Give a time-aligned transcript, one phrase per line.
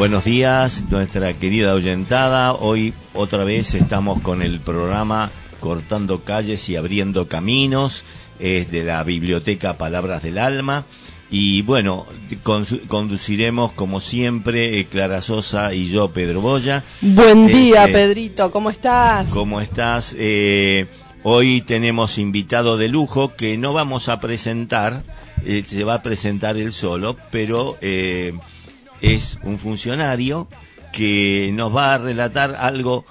[0.00, 2.54] buenos días, nuestra querida oyentada.
[2.54, 8.04] Hoy otra vez estamos con el programa Cortando calles y abriendo caminos.
[8.38, 10.84] Es de la biblioteca Palabras del Alma.
[11.30, 12.06] Y bueno,
[12.42, 16.82] con- conduciremos como siempre eh, Clara Sosa y yo, Pedro Boya.
[17.02, 19.28] Buen día, Este, Pedrito, ¿cómo estás?
[19.28, 20.16] ¿Cómo estás?
[20.18, 20.86] Eh,
[21.24, 25.02] hoy tenemos invitado de lujo que no vamos a presentar,
[25.44, 28.32] eh, se va a presentar él solo, pero eh,
[29.00, 30.48] es un funcionario
[30.92, 33.04] que nos va a relatar algo,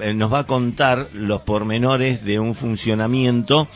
[0.00, 3.68] eh, nos va a contar los pormenores de un funcionamiento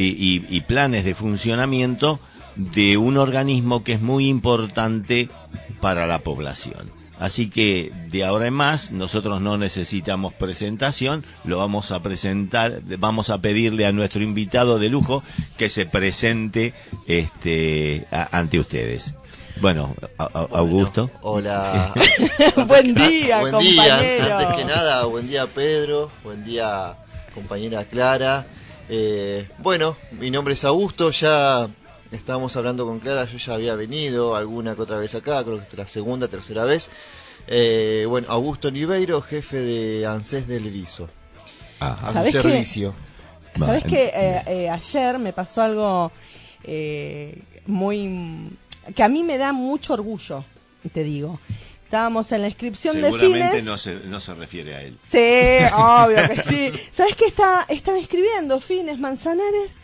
[0.00, 2.20] y, planes de funcionamiento
[2.54, 5.28] de un organismo que es muy importante
[5.80, 6.92] para la población.
[7.18, 13.30] Así que de ahora en más nosotros no necesitamos presentación, lo vamos a presentar, vamos
[13.30, 15.24] a pedirle a nuestro invitado de lujo
[15.56, 16.74] que se presente
[17.08, 19.14] este ante ustedes.
[19.60, 21.10] Bueno, a- a- Augusto.
[21.22, 21.92] Hola.
[22.66, 24.00] Buen día, buen compañero.
[24.00, 24.38] día.
[24.38, 26.96] Antes que nada, buen día Pedro, buen día
[27.34, 28.46] compañera Clara.
[28.88, 31.68] Eh, bueno, mi nombre es Augusto, ya
[32.12, 35.64] estábamos hablando con Clara, yo ya había venido alguna que otra vez acá, creo que
[35.66, 36.88] fue la segunda, tercera vez.
[37.48, 41.08] Eh, bueno, Augusto Niveiro, jefe de ANSES del Viso.
[41.80, 42.06] Ajá.
[42.06, 42.42] A su ¿Sabés qué?
[42.42, 42.94] servicio.
[43.58, 46.12] ¿Sabes que eh, eh, ayer me pasó algo
[46.62, 48.50] eh, muy...
[48.94, 50.44] que a mí me da mucho orgullo,
[50.92, 51.40] te digo.
[51.84, 53.64] Estábamos en la inscripción de Seguramente fines.
[53.64, 54.98] no se, no se refiere a él.
[55.10, 56.72] Sí, obvio que sí.
[56.92, 57.26] ¿Sabes qué?
[57.26, 59.76] Está, estaba escribiendo Fines Manzanares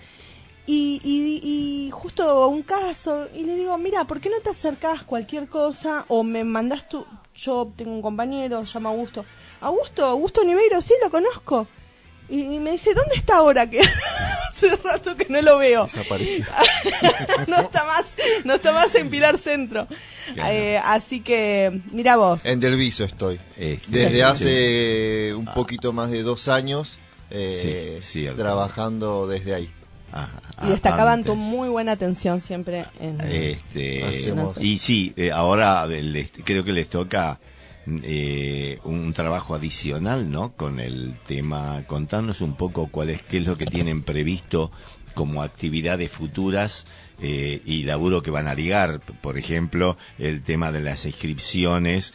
[0.67, 1.41] y, y,
[1.87, 6.05] y justo un caso y le digo, mira, ¿por qué no te acercás cualquier cosa
[6.09, 7.07] o me mandás tú?
[7.37, 9.25] Yo tengo un compañero, se llama Augusto.
[9.63, 11.67] Augusto, Augusto Niveiro, sí, lo conozco.
[12.29, 13.69] Y, y me dice, ¿dónde está ahora?
[13.69, 13.81] Que
[14.55, 15.85] hace rato que no lo veo.
[15.85, 16.45] Desapareció.
[17.49, 19.87] no está más, no está más en Pilar Centro.
[20.35, 20.51] Claro.
[20.53, 22.45] Eh, así que, mira vos.
[22.47, 23.41] En Del Viso estoy.
[23.57, 24.21] Este, Desde sí.
[24.21, 26.99] hace un poquito más de dos años
[27.31, 29.71] eh, Sí, trabajando desde ahí.
[30.13, 31.27] Ajá, Y destacaban antes.
[31.27, 33.21] tu muy buena atención siempre en...
[33.21, 34.05] Este,
[34.61, 37.41] y sí, eh, ahora les- creo que les toca
[37.87, 40.53] eh, un trabajo adicional, ¿no?
[40.53, 44.71] Con el tema, contarnos un poco cuál es, qué es lo que tienen previsto
[45.15, 46.87] como actividades futuras
[47.21, 52.15] eh, y laburo que van a ligar, por ejemplo, el tema de las inscripciones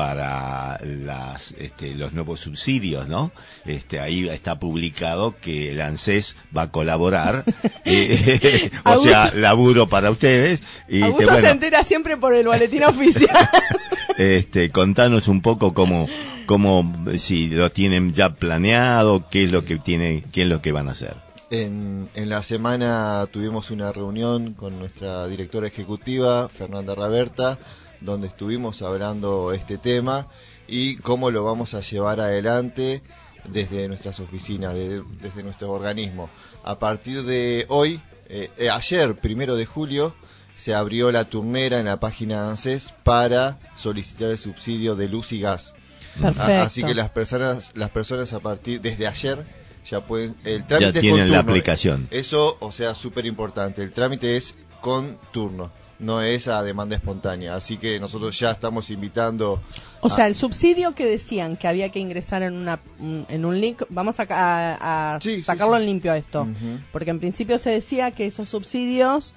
[0.00, 3.32] para las este, los nuevos subsidios, ¿no?
[3.66, 7.44] Este ahí está publicado que el ANSES va a colaborar,
[7.84, 12.46] eh, o sea, laburo para ustedes y Augusto este, bueno, se entera siempre por el
[12.46, 13.50] boletín oficial.
[14.16, 16.08] este, contanos un poco cómo,
[16.46, 20.72] cómo, si lo tienen ya planeado, qué es lo que tienen, qué es lo que
[20.72, 21.14] van a hacer.
[21.50, 27.58] En, en la semana tuvimos una reunión con nuestra directora ejecutiva, Fernanda Raberta,
[28.00, 30.26] donde estuvimos hablando este tema
[30.68, 33.02] y cómo lo vamos a llevar adelante
[33.44, 36.30] desde nuestras oficinas, de- desde nuestro organismo.
[36.64, 40.14] A partir de hoy, eh, eh, ayer, primero de julio,
[40.56, 45.32] se abrió la turnera en la página de ANSES para solicitar el subsidio de luz
[45.32, 45.74] y gas.
[46.20, 46.42] Perfecto.
[46.52, 49.44] A- Así que las personas, las personas a partir desde ayer
[49.90, 50.36] ya pueden.
[50.44, 51.50] El trámite es tienen con la turno.
[51.52, 52.08] aplicación.
[52.10, 53.82] Eso, o sea, súper importante.
[53.82, 57.54] El trámite es con turno, no es a demanda espontánea.
[57.54, 59.62] Así que nosotros ya estamos invitando.
[60.00, 63.44] O a- sea, el subsidio que decían que había que ingresar en una un- en
[63.44, 65.80] un link, vamos a, ca- a- a Sí, sí, sacarlo sí.
[65.82, 66.48] en limpio a esto,
[66.92, 69.34] porque en principio se decía que esos subsidios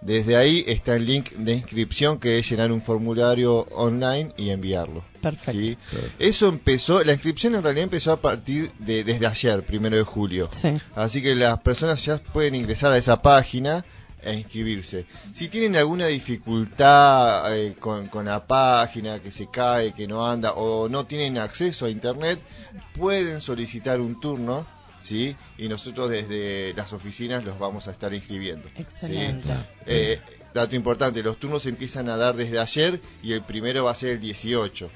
[0.00, 5.04] Desde ahí está el link de inscripción que es llenar un formulario online y enviarlo.
[5.20, 5.52] Perfecto.
[5.52, 5.76] ¿sí?
[6.18, 10.48] Eso empezó, la inscripción en realidad empezó a partir de desde ayer, primero de julio.
[10.52, 10.76] Sí.
[10.94, 13.84] Así que las personas ya pueden ingresar a esa página
[14.22, 15.06] e inscribirse.
[15.34, 20.52] Si tienen alguna dificultad eh, con, con la página, que se cae, que no anda,
[20.52, 22.40] o no tienen acceso a internet,
[22.94, 24.66] pueden solicitar un turno,
[25.00, 25.36] ¿sí?
[25.58, 28.68] Y nosotros desde las oficinas los vamos a estar inscribiendo.
[28.68, 28.82] ¿sí?
[28.82, 29.48] Excelente.
[29.86, 30.20] Eh,
[30.54, 34.10] dato importante, los turnos empiezan a dar desde ayer y el primero va a ser
[34.10, 34.90] el 18.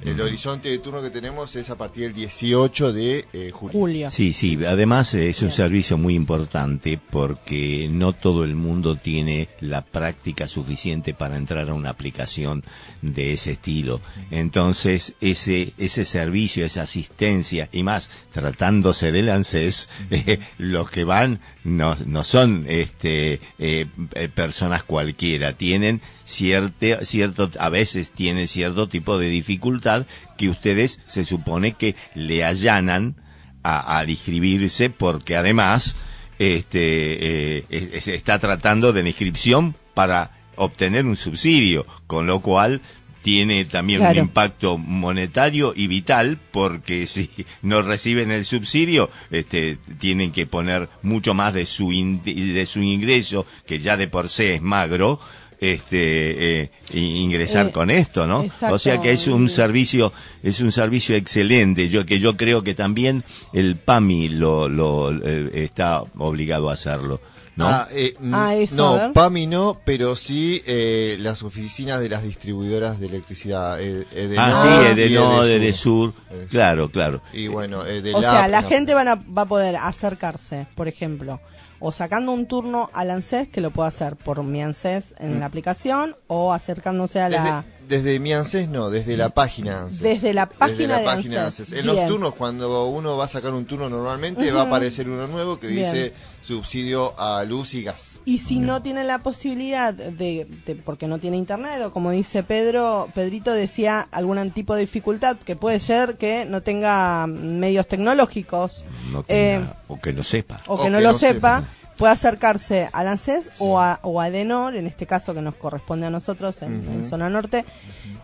[0.00, 3.72] El horizonte de turno que tenemos es a partir del 18 de eh, julio.
[3.72, 4.10] Julio.
[4.10, 5.56] Sí, sí, además eh, es un Bien.
[5.56, 11.74] servicio muy importante porque no todo el mundo tiene la práctica suficiente para entrar a
[11.74, 12.62] una aplicación
[13.02, 14.00] de ese estilo.
[14.30, 21.40] Entonces, ese, ese servicio, esa asistencia, y más tratándose del ANSES, eh, los que van
[21.64, 23.86] no, no son este, eh,
[24.34, 31.24] personas cualquiera, tienen cierto, cierto, a veces tienen cierto tipo de dificultad que ustedes se
[31.24, 33.16] supone que le allanan
[33.62, 35.96] a- al inscribirse porque además
[36.38, 42.40] este eh, eh, se está tratando de la inscripción para obtener un subsidio, con lo
[42.40, 42.80] cual
[43.22, 44.20] tiene también Claro.
[44.22, 47.30] un impacto monetario y vital porque si
[47.62, 52.80] no reciben el subsidio este tienen que poner mucho más de su in- de su
[52.82, 55.20] ingreso que ya de por sí es magro
[55.60, 60.12] este eh, ingresar Eh, con esto no o sea que es un servicio
[60.42, 61.88] es un servicio excelente.
[61.88, 67.20] Yo que yo creo que también el PAMI lo, lo eh, está obligado a hacerlo
[67.56, 68.76] no Ah, eh, n- Ah, eso,
[69.08, 73.78] no, PAMI no, pero sí eh, las oficinas de las distribuidoras de electricidad.
[73.80, 74.06] eh,
[74.38, 76.14] ah sí y Edenor Edesur.
[76.30, 77.20] Edesur claro claro.
[77.32, 78.68] Y bueno, eh, de O sea, la no.
[78.68, 81.40] gente van a- va a poder acercarse, por ejemplo,
[81.80, 85.46] o sacando un turno al ANSES, que lo puedo hacer por mi ANSES en la
[85.46, 87.64] aplicación, o acercándose a la...
[87.64, 90.00] Desde, desde mi ANSES no, desde la página ANSES.
[90.02, 91.60] Desde la página la de página ANSES.
[91.72, 91.78] ANSES.
[91.80, 95.26] En los turnos, cuando uno va a sacar un turno normalmente, va a aparecer uno
[95.26, 95.92] nuevo que Bien.
[95.92, 96.12] dice
[96.42, 98.20] subsidio a luz y gas.
[98.24, 102.42] Y si no tiene la posibilidad de, de- porque no tiene internet, o como dice
[102.42, 108.84] Pedro, Pedrito decía algún tipo de dificultad, que puede ser que no tenga medios tecnológicos,
[109.10, 111.60] no eh, tenga- o que lo sepa o O que no que lo no sepa,
[111.60, 111.68] sepa.
[111.98, 116.06] Puede acercarse al ANSES o, a, o a Edenor, en este caso que nos corresponde
[116.06, 117.64] a nosotros en, zona norte,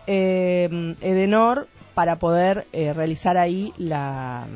[0.07, 4.47] eh, Edenor, para poder eh, realizar ahí la,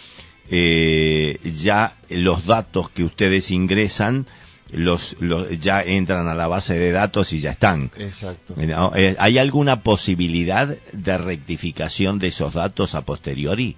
[0.50, 4.28] eh, ya los datos que ustedes ingresan
[4.72, 7.92] los, los ya entran a la base de datos y ya están.
[7.98, 8.54] Exacto.
[8.58, 8.94] ¿No?
[8.96, 13.78] Eh, ¿Hay alguna posibilidad de rectificación de esos datos a posteriori?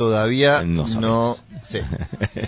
[0.00, 1.36] Todavía No no.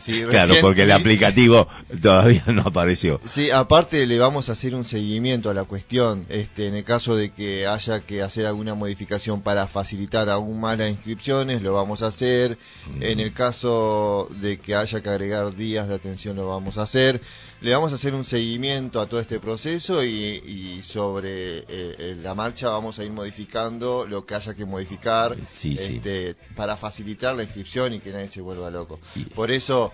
[0.00, 1.68] Sí, claro, porque el aplicativo
[2.00, 3.20] todavía no apareció.
[3.26, 7.14] Sí, aparte le vamos a hacer un seguimiento a la cuestión, este, en el caso
[7.14, 12.00] de que haya que hacer alguna modificación para facilitar aún más las inscripciones, lo vamos
[12.00, 12.56] a hacer.
[13.00, 17.20] En el caso de que haya que agregar días de atención, lo vamos a hacer.
[17.62, 22.16] Le vamos a hacer un seguimiento a todo este proceso y, y sobre eh, eh,
[22.20, 25.94] la marcha vamos a ir modificando lo que haya que modificar Sí, sí.
[25.96, 28.98] este, para facilitar la inscripción y que nadie se vuelva loco.
[29.36, 29.92] Por eso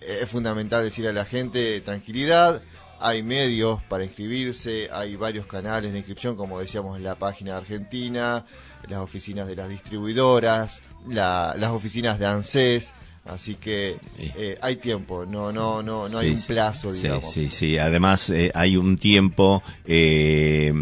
[0.00, 2.62] eh, es fundamental decir a la gente tranquilidad.
[3.00, 8.44] Hay medios para inscribirse, hay varios canales de inscripción, como decíamos en la página argentina,
[8.88, 12.92] las oficinas de las distribuidoras, la- las oficinas de ANSES,
[13.24, 17.32] así que eh, hay tiempo, no no no no hay un plazo, digamos.
[17.32, 19.62] Sí, sí, Además, eh, hay un tiempo.
[19.84, 20.72] eh,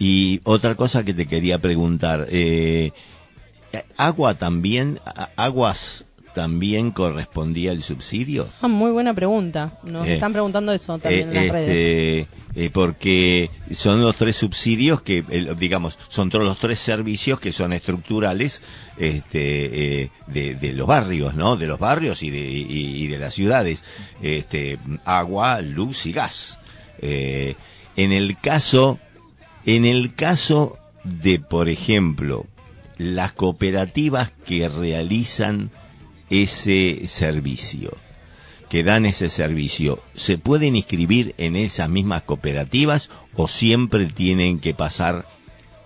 [0.00, 2.28] y otra cosa que te quería preguntar.
[2.30, 2.92] Eh,
[3.96, 5.00] ¿Agua también,
[5.36, 6.04] aguas
[6.38, 8.48] también correspondía el subsidio?
[8.60, 9.72] Ah, muy buena pregunta.
[9.82, 11.68] Nos Eh, están preguntando eso también en las Eh, redes.
[11.68, 15.24] este, eh, porque son los tres subsidios que,
[15.58, 18.62] digamos, son todos los tres servicios que son estructurales
[18.96, 21.56] este, de, de los barrios, ¿no?
[21.56, 23.82] De los barrios y de, y, y de las ciudades.
[24.22, 26.60] Este, agua, luz y gas.
[27.02, 29.00] En el caso,
[29.66, 32.46] en el caso de, por ejemplo,
[32.96, 35.70] las cooperativas que realizan
[36.30, 37.96] ese servicio
[38.68, 44.74] que dan ese servicio, ¿se pueden inscribir en esas mismas cooperativas o siempre tienen que
[44.74, 45.26] pasar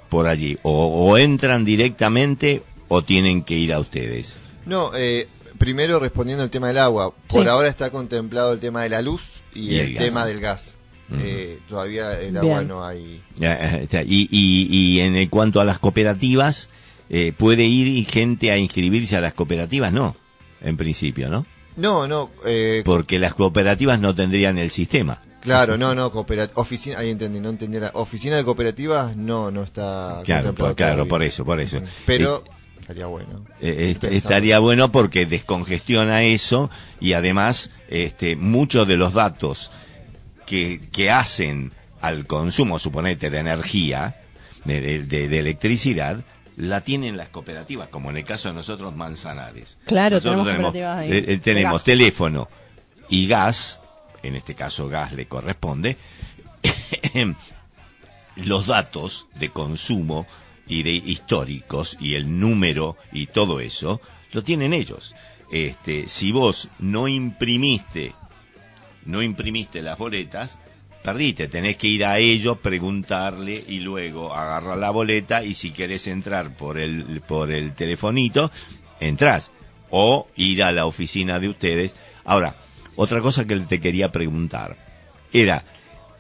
[0.09, 0.59] por allí?
[0.63, 4.37] O, o entran directamente o tienen que ir a ustedes.
[4.67, 7.15] No, eh, primero respondiendo al tema del agua.
[7.29, 7.49] Por Sí.
[7.49, 10.75] ahora está contemplado el tema de la luz y, Y el tema del gas.
[11.15, 12.69] Eh, todavía el agua Bien.
[12.69, 13.21] no hay.
[13.39, 16.69] Eh, Y, y, y en el- cuanto a las cooperativas,
[17.11, 19.93] eh, ¿puede ir gente a inscribirse a las cooperativas?
[19.93, 20.17] No,
[20.63, 21.45] en principio, ¿no?
[21.77, 25.23] No, no, eh, Porque las cooperativas no tendrían el sistema.
[25.41, 26.07] claro, no, no,
[26.55, 31.09] oficina, ahí entendí, no entendí la oficina de cooperativas no, no está Claro, por, claro,
[31.09, 31.79] por eso, por eso.
[31.79, 31.87] Ujú.
[32.07, 32.45] Pero
[32.81, 33.45] estaría bueno.
[33.61, 34.17] Eh, pensando.
[34.17, 39.71] estaría bueno porque descongestiona eso y además este, muchos de los datos
[40.47, 44.17] que, que hacen al consumo, suponete, de energía,
[44.65, 46.23] de- de electricidad,
[46.63, 49.79] la tienen las cooperativas, como en el caso de nosotros Manzanares.
[49.85, 51.85] Claro, Nosotros tenemos cooperativas ahí, eh, eh, tenemos gas.
[51.85, 52.49] teléfono
[53.09, 53.81] y gas,
[54.23, 55.97] en este caso gas le corresponde,
[58.37, 60.29] los datos de consumo
[60.69, 64.01] y de históricos y el número y todo eso
[64.31, 65.17] lo tienen ellos.
[65.51, 68.15] Este, si vos no imprimiste,
[69.05, 70.61] no imprimiste las boletas,
[71.03, 76.07] perdiste, tenés que ir a ellos, preguntarle y luego agarrar la boleta y si querés
[76.07, 78.51] entrar por el por el telefonito,
[79.01, 79.51] entrás
[79.91, 81.97] o ir a la oficina de ustedes.
[82.25, 82.57] Ahora,
[82.97, 84.77] otra cosa que te quería preguntar
[85.33, 85.65] era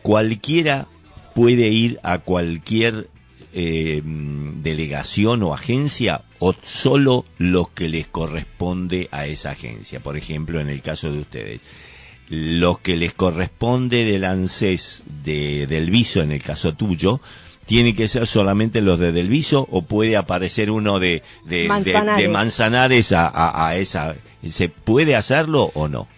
[0.03, 0.89] cualquiera
[1.35, 3.09] puede ir a cualquier
[3.55, 10.01] eh, delegación o agencia o solo los que les corresponde a esa agencia.
[10.01, 11.61] Por ejemplo, en el caso de ustedes,
[12.35, 17.21] los que les corresponde del ANSES de, del viso, en el caso tuyo,
[17.67, 21.69] tiene que ser solamente los de Del Viso o puede aparecer uno de, de, de-
[21.69, 22.17] Manzanares.
[22.25, 24.17] de Manzanares a, a- a esa.
[24.49, 26.09] ¿Se puede hacerlo o no?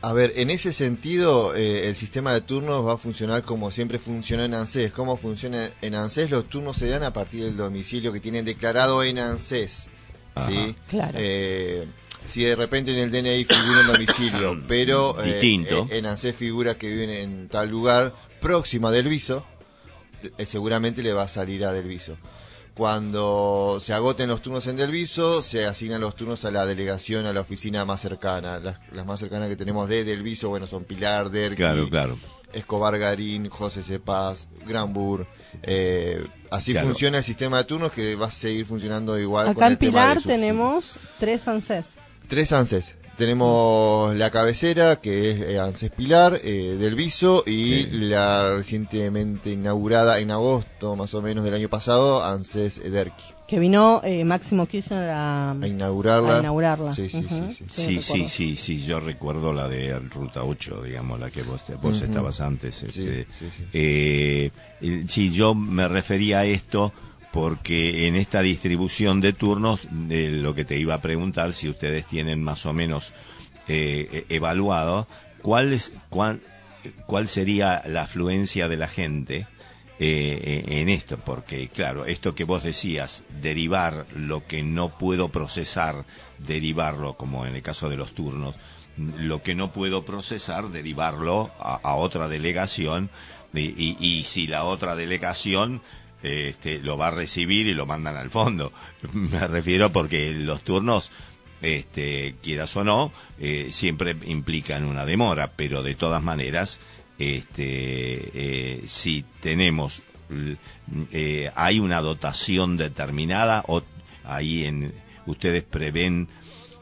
[0.00, 3.98] A ver, en ese sentido, eh, el sistema de turnos va a funcionar como siempre
[3.98, 4.92] funciona en ANSES.
[4.92, 6.30] ¿Cómo funciona en ANSES?
[6.30, 9.88] Los turnos se dan a partir del domicilio que tienen declarado en ANSES.
[10.48, 10.74] ¿sí?
[10.88, 11.18] Claro.
[11.20, 11.84] Eh,
[12.26, 15.86] si de repente en el DNI figura el domicilio, pero eh, Distinto.
[15.90, 19.44] eh, en ANSES figura que viven en tal lugar próxima del viso,
[20.36, 22.16] eh, seguramente le va a salir a Del Viso.
[22.74, 27.26] Cuando se agoten los turnos en Del Viso, se asignan los turnos a la delegación,
[27.26, 28.60] a la oficina más cercana.
[28.60, 32.18] Las, las más cercanas que tenemos de Del Viso, bueno, son Pilar, Derqui, Claro, claro.
[32.52, 35.26] Escobar Garín, José Cepaz, Granbur.
[35.64, 36.86] Eh, así Claro.
[36.86, 39.46] funciona el sistema de turnos que va a seguir funcionando igual.
[39.46, 41.94] con Acá en el tema Pilar de tenemos tres ANSES.
[42.28, 42.94] Tres ANSES.
[43.16, 47.88] Tenemos la cabecera, que es eh, ANSES Pilar, eh, del Viso, y Sí.
[47.90, 53.24] la recientemente inaugurada en agosto, más o menos, del año pasado, ANSES Derqui.
[53.48, 56.36] que vino eh, Máximo Kirchner a, A inaugurarla.
[56.36, 56.94] a inaugurarla.
[56.94, 57.64] Sí, sí, sí, sí.
[57.70, 61.96] Sí, sí, sí, sí, yo recuerdo la de Ruta 8, digamos, la que vos, vos
[61.96, 62.04] Ujú.
[62.04, 62.76] estabas antes.
[62.76, 63.64] Sí, este, sí, sí.
[63.72, 64.50] eh,
[64.82, 66.92] eh, sí, yo me refería a esto
[67.38, 72.04] porque en esta distribución de turnos, de lo que te iba a preguntar, si ustedes
[72.04, 73.12] tienen más o menos
[73.68, 75.06] eh, e- evaluado,
[75.40, 76.40] ¿cuál, es, cuál,
[77.28, 79.46] sería la afluencia de la gente
[80.00, 86.06] eh, en esto, porque claro, esto que vos decías, derivar lo que no puedo procesar,
[86.38, 88.56] derivarlo, como en el caso de los turnos,
[89.16, 93.10] lo que no puedo procesar, derivarlo a, otra delegación,
[93.54, 98.16] y, y- si la otra delegación eh, este, lo va a recibir y lo mandan
[98.16, 98.72] al fondo.
[99.12, 101.10] Me refiero porque los turnos
[101.62, 106.80] este, quieras o no, eh, siempre implican una demora, pero de todas maneras,
[107.18, 110.56] este, eh, si tenemos, l-
[111.12, 113.82] eh, hay una dotación determinada o
[114.24, 114.94] ahí en,
[115.26, 116.28] ustedes prevén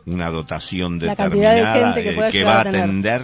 [0.07, 3.23] una dotación La cantidad de determinada que eh, va a atender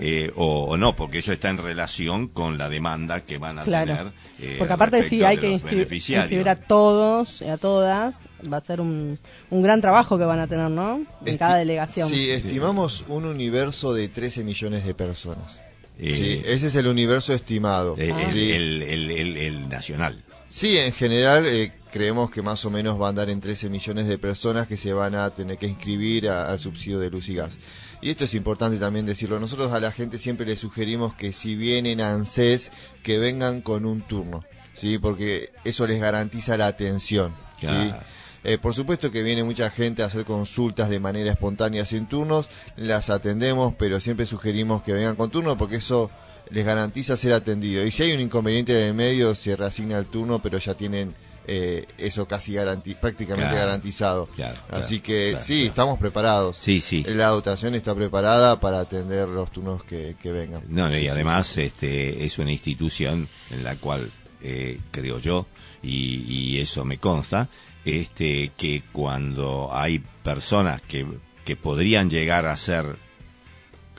[0.00, 3.62] eh, o, o no, porque eso está en relación con la demanda que van a
[3.62, 3.94] Claro.
[3.96, 4.12] tener.
[4.40, 8.18] eh, Porque aparte si hay que inscribir a todos, y a todas,
[8.52, 9.18] va a ser un,
[9.50, 10.96] un gran trabajo que van a tener, ¿no?
[10.96, 12.08] En Esti- cada delegación.
[12.08, 15.60] Sí, estimamos un universo de 13 millones de personas.
[15.98, 17.94] Eh, sí, ese es el universo estimado.
[17.98, 18.52] Eh, el, sí.
[18.52, 20.22] el- el- el- el nacional.
[20.48, 24.06] Sí, en general eh, creemos que más o menos va a andar en 13 millones
[24.06, 27.56] de personas que se van a tener que inscribir al subsidio de luz y gas.
[28.00, 29.40] Y esto es importante también decirlo.
[29.40, 32.70] Nosotros a la gente siempre le sugerimos que si vienen a ANSES,
[33.02, 34.98] que vengan con un turno, ¿sí?
[34.98, 37.66] Porque eso les garantiza la atención, ¿sí?
[37.66, 37.96] Claro.
[38.44, 42.48] Eh, por supuesto que viene mucha gente a hacer consultas de manera espontánea sin turnos,
[42.76, 46.12] las atendemos, pero siempre sugerimos que vengan con turno porque eso
[46.50, 47.84] les garantiza ser atendido.
[47.84, 51.14] Y si hay un inconveniente en el medio, se reasigna el turno, pero ya tienen
[51.46, 54.26] eh, eso casi garanti prácticamente Claro, garantizado.
[54.34, 56.56] claro, Así que claro, sí, estamos preparados.
[56.56, 57.04] Sí, sí.
[57.08, 60.62] La dotación está preparada para atender los turnos que, que vengan.
[60.68, 61.62] No, Sí, y además sí.
[61.62, 64.10] este es una institución en la cual
[64.42, 65.46] eh, creo yo
[65.82, 66.24] y,
[66.56, 67.48] y eso me consta
[67.84, 71.06] este que cuando hay personas que,
[71.44, 72.96] que podrían llegar a ser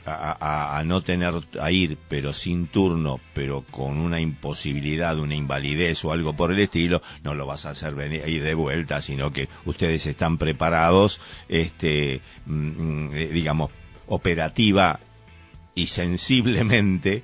[0.07, 5.35] a, a- a no tener a ir pero sin turno pero con una imposibilidad una
[5.35, 9.01] invalidez o algo por el estilo no lo vas a hacer venir ir de vuelta
[9.01, 12.53] sino que ustedes están preparados este mm,
[13.09, 13.71] mm, digamos
[14.07, 14.99] operativa
[15.75, 17.23] y sensiblemente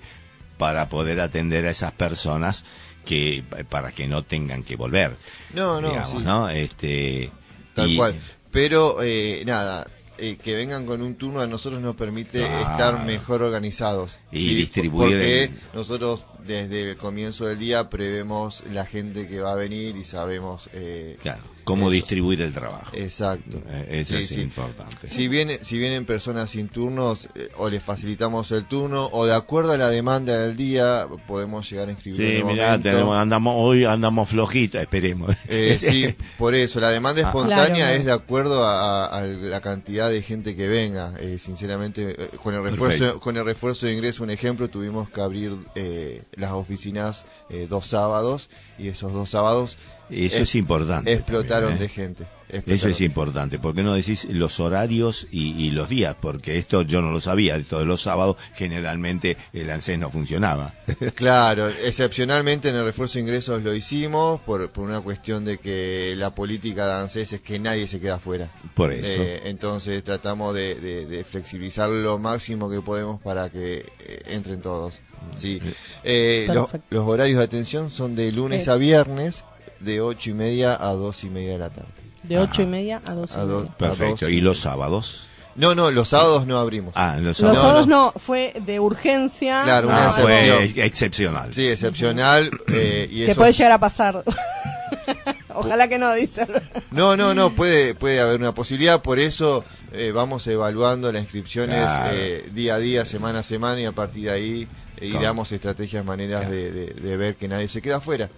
[0.58, 2.66] para poder atender a esas personas
[3.06, 5.16] que para que no tengan que volver
[5.54, 6.24] No, no, digamos, sí.
[6.26, 6.50] ¿no?
[6.50, 7.32] este
[7.74, 8.20] Tal y- cual.
[8.52, 13.42] Pero eh, nada, eh, que vengan con un turno a nosotros nos permite estar mejor
[13.44, 14.18] organizados.
[14.32, 19.54] Y distribuir Porque el- nosotros desde el comienzo del día prevemos la gente que va
[19.54, 20.70] a venir y sabemos...
[20.74, 21.92] eh, claro cómo eso.
[21.92, 23.62] distribuir el trabajo Exacto.
[23.68, 24.42] Eh, eso Sí, es sí.
[24.42, 29.26] importante Si, viene, si vienen personas sin turnos, eh, o les facilitamos el turno, o
[29.26, 32.66] de acuerdo a la demanda del día, podemos llegar a inscribir en Sí, el mirá,
[32.72, 32.90] momento.
[32.90, 35.36] tenemos, andamos, hoy andamos flojitos, esperemos.
[35.48, 37.28] Eh, sí, por eso, la demanda Ah.
[37.28, 37.96] espontánea Claro.
[37.96, 41.14] es de acuerdo a, la cantidad de gente que venga.
[41.20, 43.20] Eh, sinceramente, eh, con el refuerzo Perfecto.
[43.20, 47.88] con el refuerzo de ingreso, un ejemplo, tuvimos que abrir eh, las oficinas eh, dos
[47.88, 49.78] sábados y esos dos sábados
[50.10, 51.14] Eso es- es importante.
[51.14, 51.88] explotaron también, ¿eh?
[51.88, 52.28] de gente.
[52.68, 53.58] Eso es importante.
[53.58, 56.16] ¿Por qué no decís los horarios y, y los días?
[56.22, 57.60] Porque esto yo no lo sabía.
[57.64, 60.72] Todos los sábados generalmente el ANSES no funcionaba.
[61.16, 66.14] Claro, excepcionalmente en el refuerzo de ingresos lo hicimos por, por una cuestión de que
[66.16, 68.52] la política de ANSES es que nadie se queda afuera.
[68.76, 69.24] Por eso.
[69.24, 74.62] Eh, entonces tratamos de, de- de flexibilizar lo máximo que podemos para que eh, entren
[74.62, 74.94] todos.
[75.38, 75.60] Sí.
[76.04, 78.68] Eh, los, los horarios de atención son de lunes Es.
[78.68, 79.44] a viernes,
[79.84, 81.90] de ocho y media a dos y media de la tarde.
[82.24, 83.70] De ocho y media a dos y A media.
[83.78, 84.30] Perfecto.
[84.30, 85.28] ¿Y los sábados?
[85.56, 86.94] No, no, los sábados no abrimos.
[86.96, 87.58] Ah, los Los sábados.
[87.58, 88.06] No, sábados no.
[88.06, 88.20] no.
[88.20, 89.62] fue de urgencia.
[89.64, 90.26] Claro, una Ah, excepción.
[90.58, 91.54] fue ex- excepcional.
[91.54, 92.50] Sí, excepcional.
[92.74, 94.24] eh, y que eso- puede llegar a pasar.
[95.56, 96.48] Ojalá que no, dice.
[96.92, 101.84] No, no, no, puede, puede haber una posibilidad, por eso eh, vamos evaluando las inscripciones
[101.86, 102.14] Claro.
[102.16, 104.68] eh, día a día, semana a semana y a partir de ahí
[104.98, 105.20] eh, Claro.
[105.20, 106.56] ideamos estrategias, maneras Claro.
[106.56, 108.30] de, de- de ver que nadie se queda afuera.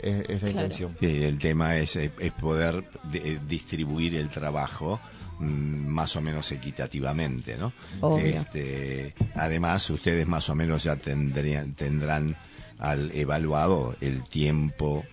[0.00, 0.50] Es, es la Claro.
[0.50, 0.96] intención.
[1.00, 5.00] Sí, el tema es, es poder de- distribuir el trabajo
[5.38, 7.72] mm, más o menos equitativamente, ¿no?
[8.00, 8.24] Obvio.
[8.40, 12.36] Este, además, ustedes más o menos ya tendrían, tendrán
[12.78, 15.04] al evaluado el tiempo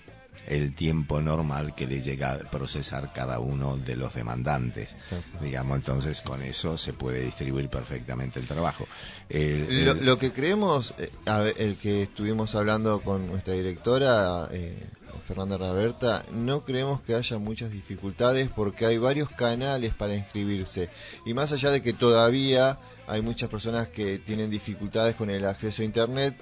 [0.47, 4.89] el tiempo normal que le llega a procesar cada uno de los demandantes.
[5.41, 8.88] Digamos, entonces con eso se puede distribuir perfectamente el trabajo.
[9.29, 14.47] El- Lo, el- lo que creemos, eh, ver, el que estuvimos hablando con nuestra directora,
[14.51, 14.84] eh,
[15.27, 20.89] Fernanda Raberta, no creemos que haya muchas dificultades porque hay varios canales para inscribirse.
[21.25, 22.77] Y más allá de que todavía
[23.08, 26.36] hay muchas personas que tienen dificultades con el acceso a Internet,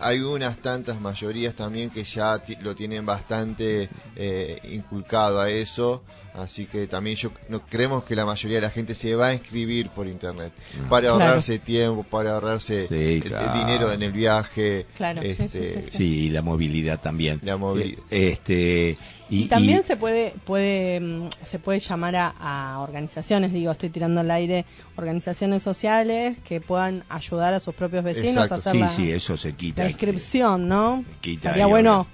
[0.00, 6.02] hay unas tantas mayorías también que ya ti- lo tienen bastante eh, inculcado a eso,
[6.34, 9.34] así que también yo no creemos que la mayoría de la gente se va a
[9.34, 10.52] inscribir por internet
[10.88, 11.12] para Claro.
[11.14, 13.52] ahorrarse tiempo, para ahorrarse Sí, claro.
[13.58, 15.58] dinero en el viaje, Claro, sí, este, sí,
[15.90, 17.40] sí, Sí, y la movilidad también.
[17.42, 22.28] La Eh, Este, y, Y, también y- se puede puede mm, se puede llamar a,
[22.38, 24.64] a organizaciones, digo, estoy tirando al aire,
[24.96, 29.10] organizaciones sociales que puedan ayudar a sus propios vecinos Exacto, a hacer sí, la, sí,
[29.10, 29.85] eso se quita.
[29.86, 31.04] La inscripción, ¿no?
[31.20, 32.06] Quita bueno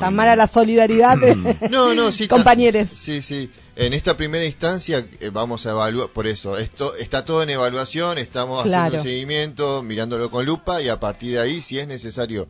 [0.00, 1.34] llamar a la solidaridad de
[1.70, 2.28] No, no, sí.
[2.28, 2.88] compañeros.
[2.94, 3.50] Sí, sí.
[3.74, 8.16] En esta primera instancia eh, vamos a evaluar, por eso, esto está todo en evaluación,
[8.16, 8.86] estamos Claro.
[8.96, 12.48] haciendo seguimiento, mirándolo con lupa y a partir de ahí, si es necesario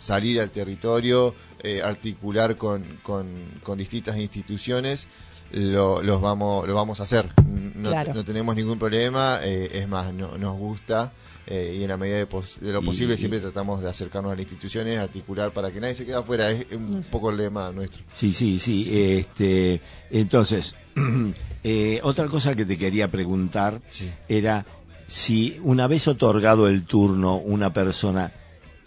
[0.00, 3.26] salir al territorio, eh, articular con, con,
[3.62, 5.06] con distintas instituciones,
[5.52, 7.28] lo, los vamos, lo vamos a hacer.
[7.74, 8.14] No, Claro.
[8.14, 11.12] no tenemos ningún problema, eh, es más, no, nos gusta.
[11.46, 14.32] Eh, y en la medida de, pos- de lo posible y- siempre tratamos de acercarnos
[14.32, 17.70] a las instituciones, articular para que nadie se quede afuera, es un poco el lema
[17.72, 18.02] nuestro.
[18.12, 18.88] Sí, sí, sí.
[18.92, 19.80] Este,
[20.10, 20.74] entonces,
[21.64, 24.10] eh, otra cosa que te quería preguntar Sí.
[24.28, 24.64] era
[25.06, 28.32] si una vez otorgado el turno una persona,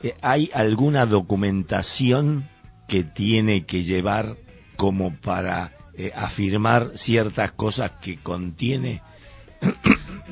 [0.01, 2.49] eh, ¿hay alguna documentación
[2.87, 4.35] que tiene que llevar
[4.77, 9.01] como para eh, afirmar ciertas cosas que contiene?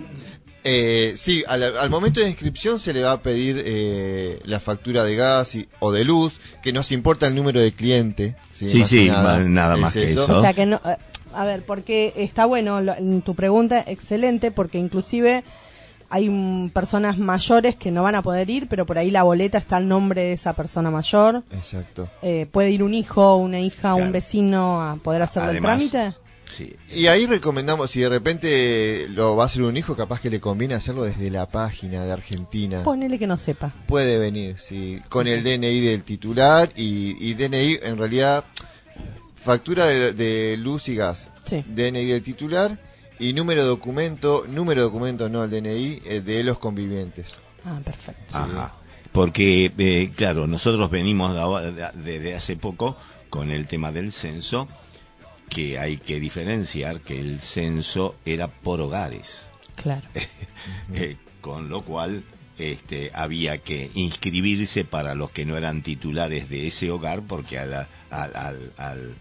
[0.67, 5.03] Eh, sí, al, al momento de inscripción se le va a pedir eh, la factura
[5.03, 8.35] de gas y- o de luz, que nos importa el número de cliente.
[8.51, 10.25] Sí, más sí, nada es más que eso.
[10.39, 10.97] O sea que no, eh,
[11.35, 15.43] a ver, porque está bueno lo- en tu pregunta, excelente, porque inclusive
[16.09, 19.77] hay personas mayores que no van a poder ir, pero por ahí la boleta está
[19.77, 21.43] el nombre de esa persona mayor.
[21.51, 22.09] Exacto.
[22.23, 23.97] Eh, puede ir un hijo, una hija, Claro.
[24.05, 26.13] un vecino a poder hacerle el trámite.
[26.55, 26.75] Sí.
[26.93, 30.39] Y ahí recomendamos, si de repente lo va a hacer un hijo, capaz que le
[30.39, 32.83] conviene hacerlo desde la página de Argentina.
[32.83, 33.73] Ponele que no sepa.
[33.87, 38.45] Puede venir, sí, con el DNI del titular y, y DNI, en realidad,
[39.43, 41.63] factura de, de luz y gas, Sí.
[41.67, 42.79] DNI del titular
[43.19, 47.33] y número de documento, número de documento, no el DNI, eh, de los convivientes.
[47.63, 48.35] Ah, perfecto.
[48.37, 48.73] Ajá.
[49.11, 52.97] Porque, eh, claro, nosotros venimos de ahora- de- desde hace poco
[53.29, 54.67] con el tema del censo,
[55.49, 60.07] que hay que diferenciar que el censo era por hogares, Claro.
[60.93, 62.23] eh, con lo cual
[62.57, 67.65] este, había que inscribirse para los que no eran titulares de ese hogar, porque a
[67.65, 69.15] la- al, al, al,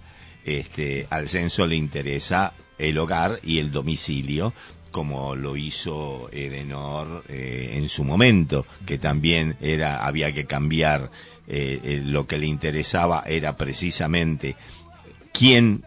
[0.44, 4.52] este, al censo le interesa el hogar y el domicilio,
[4.90, 11.10] como lo hizo Edenor eh, en su momento, que también era había que cambiar
[11.48, 14.54] eh, eh, lo que le interesaba era precisamente
[15.32, 15.82] quién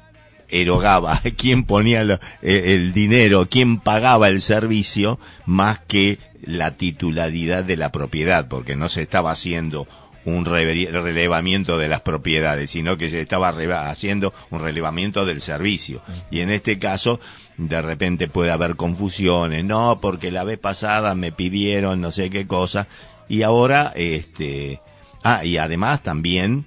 [0.50, 7.64] erogaba, quién ponía lo- eh, el dinero, quién pagaba el servicio, más que la titularidad
[7.64, 9.88] de la propiedad, porque no se estaba haciendo
[10.24, 13.50] un relevamiento de las propiedades, sino que se estaba
[13.90, 16.02] haciendo un relevamiento del servicio.
[16.32, 17.20] Y en este caso,
[17.58, 22.46] de repente puede haber confusiones, no, porque la vez pasada me pidieron no sé qué
[22.46, 22.88] cosa,
[23.30, 24.82] y ahora, este,
[25.24, 26.66] ah, y además también,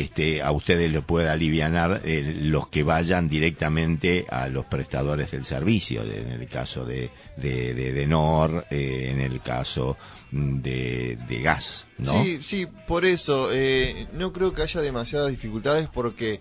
[0.00, 5.44] este, a ustedes les puede alivianar eh, los que vayan directamente a los prestadores del
[5.44, 9.98] servicio, en el caso de, de, de, de NOR, eh, en el caso
[10.30, 12.24] de, de gas, ¿no?
[12.24, 16.40] Sí, sí, por eso eh, no creo que haya demasiadas dificultades porque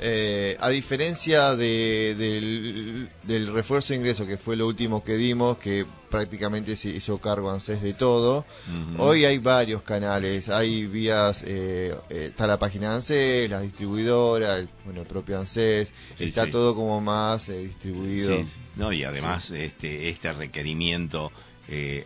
[0.00, 5.58] eh, a diferencia de, del, del refuerzo de ingreso que fue lo último que dimos,
[5.58, 8.46] que prácticamente se hizo cargo ANSES de todo,
[8.96, 14.68] hoy hay varios canales, hay vías, eh, eh, está la página ANSES, la distribuidora, el,
[14.84, 16.50] bueno, el propio ANSES, Sí, está sí.
[16.50, 18.38] todo como más eh, distribuido.
[18.38, 21.30] Sí, no, y además este, este requerimiento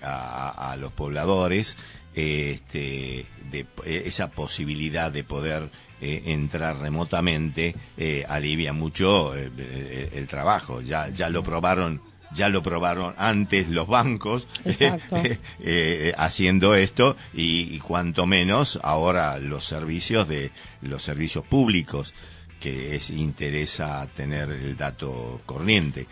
[0.02, 1.76] a, los pobladores,
[2.14, 5.70] este, de eh, esa posibilidad de poder
[6.04, 10.80] eh, entrar remotamente eh, alivia mucho eh, el, trabajo.
[10.80, 12.00] Ya, ya lo probaron.
[12.34, 19.64] Ya lo probaron antes los bancos eh, haciendo esto y, y cuanto menos ahora los
[19.64, 22.14] servicios de los servicios públicos
[22.58, 26.06] que es interesa tener el dato corriente.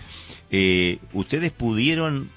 [1.15, 2.29] Ustedes pudieron,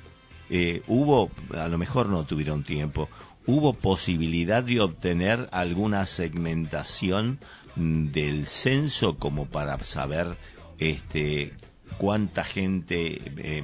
[0.49, 3.09] eh, hubo, a lo mejor no tuvieron tiempo,
[3.45, 7.39] hubo posibilidad de obtener alguna segmentación
[7.75, 10.37] mm, del censo como para saber
[10.79, 11.53] este
[11.97, 13.63] cuánta gente, eh,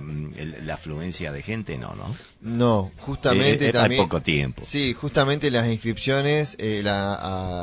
[0.64, 1.78] la afluencia de gente?
[1.80, 2.16] No, ¿no?
[2.42, 4.04] No, justamente Eh, eh, hay también.
[4.04, 4.62] poco tiempo.
[4.64, 7.16] Sí, justamente las inscripciones eh, la-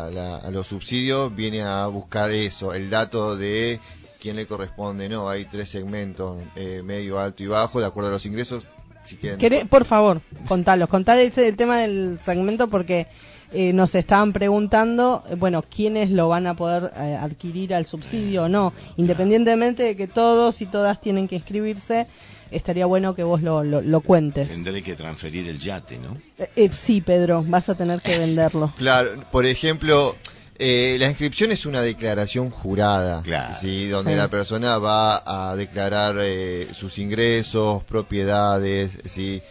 [0.06, 3.78] a, la- a los subsidios viene a buscar eso, el dato de
[4.20, 5.08] quién le corresponde.
[5.08, 8.64] No, hay tres segmentos, eh, medio, alto y bajo, de acuerdo a los ingresos.
[9.06, 9.38] Si quieren.
[9.38, 13.06] Queré- por favor, contalos, contale este, el tema del segmento porque
[13.52, 18.44] eh, nos estaban preguntando, eh, bueno, quiénes lo van a poder eh, adquirir al subsidio
[18.44, 18.72] o no.
[18.96, 22.06] Independientemente de que todos y todas tienen que inscribirse,
[22.50, 24.48] estaría bueno que vos lo, lo, lo cuentes.
[24.48, 26.16] Tendré que transferir el yate, ¿no?
[26.56, 28.72] Eh, sí, Pedro, vas a tener que venderlo.
[28.76, 30.16] Claro, por ejemplo,
[30.58, 33.54] eh, la inscripción es una declaración jurada, Claro.
[33.60, 33.88] ¿sí?
[33.88, 34.16] donde Sí.
[34.16, 39.42] la persona va a declarar eh, sus ingresos, propiedades, ¿sí?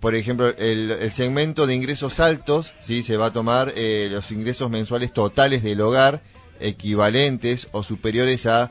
[0.00, 3.02] Por ejemplo, el, el segmento de ingresos altos, ¿sí?
[3.02, 6.22] se va a tomar eh, los ingresos mensuales totales del hogar
[6.58, 8.70] equivalentes o superiores a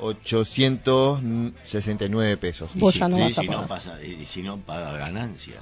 [0.00, 2.70] 348.869 pesos.
[2.74, 3.68] Vos Y ya no si, vas a si no pagar.
[3.68, 5.54] pasa, y si no paga ganancia,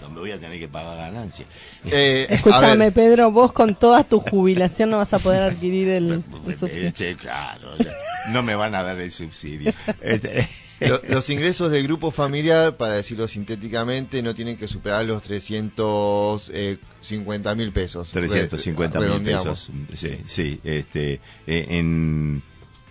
[0.00, 1.44] la- me voy a tener que pagar ganancia.
[1.86, 6.58] Eh, Escúchame, Pedro, vos con toda tu jubilación no vas a poder adquirir el, el
[6.58, 6.88] subsidio.
[6.88, 7.92] Este, claro, ya,
[8.30, 9.72] no me van a dar el subsidio.
[10.00, 10.48] Este,
[10.80, 17.54] Lo- los ingresos del grupo familiar, para decirlo sintéticamente, no tienen que superar los 350
[17.54, 18.10] mil pesos.
[18.10, 19.70] 350 mil pesos.
[19.94, 22.42] Sí, sí, este, eh, en,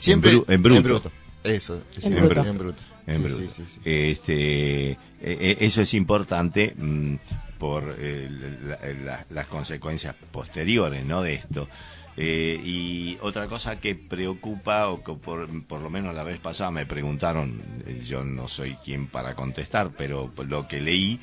[0.03, 1.11] Siempre en, bru- en bruto.
[1.43, 2.41] Eso, es En en bruto.
[2.43, 2.49] bruto.
[2.51, 2.83] En bruto.
[3.05, 3.41] En Sí, bruto.
[3.41, 3.79] sí, sí, sí.
[3.83, 7.15] Este, eh, eh, eso es importante mm,
[7.57, 11.21] por eh, la- la- las consecuencias posteriores, ¿no?
[11.21, 11.67] De esto.
[12.15, 16.69] Eh, y otra cosa que preocupa, o que por, por lo menos la vez pasada
[16.69, 17.59] me preguntaron,
[18.05, 21.19] yo no soy quien para contestar, pero por lo que leí,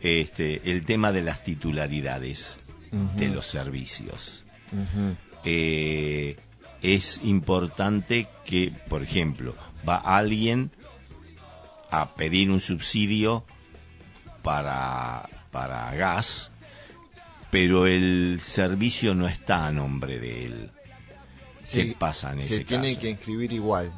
[0.00, 2.58] este, el tema de las titularidades
[3.16, 4.44] de los servicios
[5.44, 6.36] eh,
[6.82, 9.54] es importante que, por ejemplo,
[9.88, 10.70] va alguien
[11.90, 13.44] a pedir un subsidio
[14.42, 16.50] para, para gas,
[17.50, 20.70] pero el servicio no está a nombre de él.
[21.70, 23.00] ¿Qué Sí, pasa en Se ese tiene caso?
[23.00, 23.92] que inscribir igual.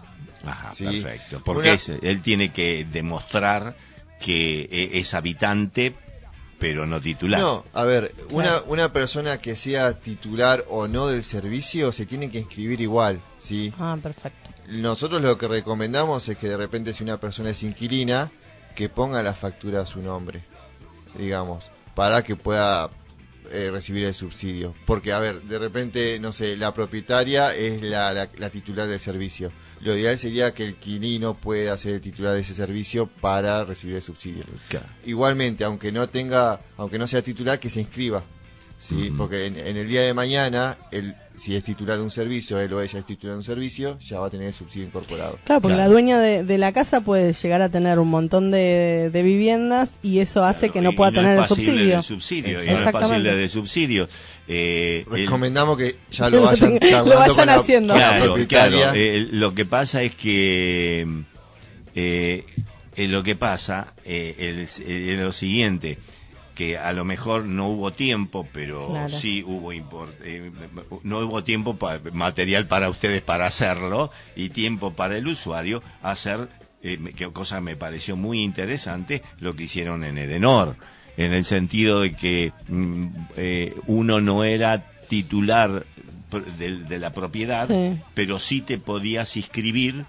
[0.44, 0.84] Ajá, Sí.
[0.84, 1.42] perfecto.
[1.44, 3.76] Porque Una- es- él tiene que demostrar
[4.20, 5.94] que eh, es habitante,
[6.60, 7.40] pero no titular.
[7.40, 12.30] No, a ver, una, una persona que sea titular o no del servicio se tiene
[12.30, 13.72] que inscribir igual, ¿sí?
[13.78, 14.50] Ah, perfecto.
[14.68, 18.30] Nosotros lo que recomendamos es que de repente si una persona es inquilina,
[18.76, 20.42] que ponga la factura a su nombre,
[21.18, 22.90] digamos, para que pueda
[23.50, 24.74] eh, recibir el subsidio.
[24.86, 29.00] Porque, a ver, de repente, no sé, la propietaria es la, la- la titular del
[29.00, 29.50] servicio.
[29.80, 33.96] Lo ideal sería que el inquilino pueda ser el titular de ese servicio para recibir
[33.96, 34.44] el subsidio.
[34.68, 34.86] Claro.
[35.06, 38.22] Igualmente, aunque no tenga, aunque no sea titular, que se inscriba.
[38.82, 42.58] Sí, porque en, en el día de mañana, él, si es titular de un servicio,
[42.58, 45.38] él o ella es titular de un servicio, ya va a tener el subsidio incorporado.
[45.44, 45.88] Claro, porque Claro.
[45.88, 49.90] la dueña de, de la casa puede llegar a tener un montón de, de viviendas
[50.02, 52.02] y eso hace que no Y- pueda y tener es el subsidio.
[52.02, 53.08] subsidio, y no es Exactamente.
[53.08, 54.08] pasible de subsidio.
[54.48, 57.94] Eh, el- Recomendamos que ya Lo vayan, tenga- charlando lo vayan con la- haciendo.
[57.94, 58.92] Claro, claro.
[58.94, 61.06] eh, lo que pasa es que
[61.94, 62.44] eh,
[62.96, 65.98] eh, lo que pasa eh, el- eh, es lo siguiente
[66.60, 69.08] que a lo mejor no hubo tiempo, pero Claro.
[69.08, 70.50] sí hubo eh,
[71.04, 76.48] no hubo tiempo pa- material para ustedes para hacerlo y tiempo para el usuario hacer
[76.82, 80.76] eh, que cosa me pareció muy interesante lo que hicieron en Edenor
[81.16, 83.06] en el sentido de que mm,
[83.38, 85.86] eh, uno no era titular
[86.58, 87.98] de, de la propiedad, Sí.
[88.12, 90.04] pero sí te podías inscribir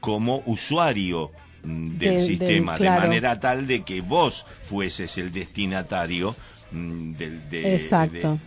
[0.00, 1.30] como usuario
[1.64, 3.00] del sistema, claro.
[3.02, 6.36] de manera tal de que vos fueses el destinatario
[6.70, 7.78] mm, del, de-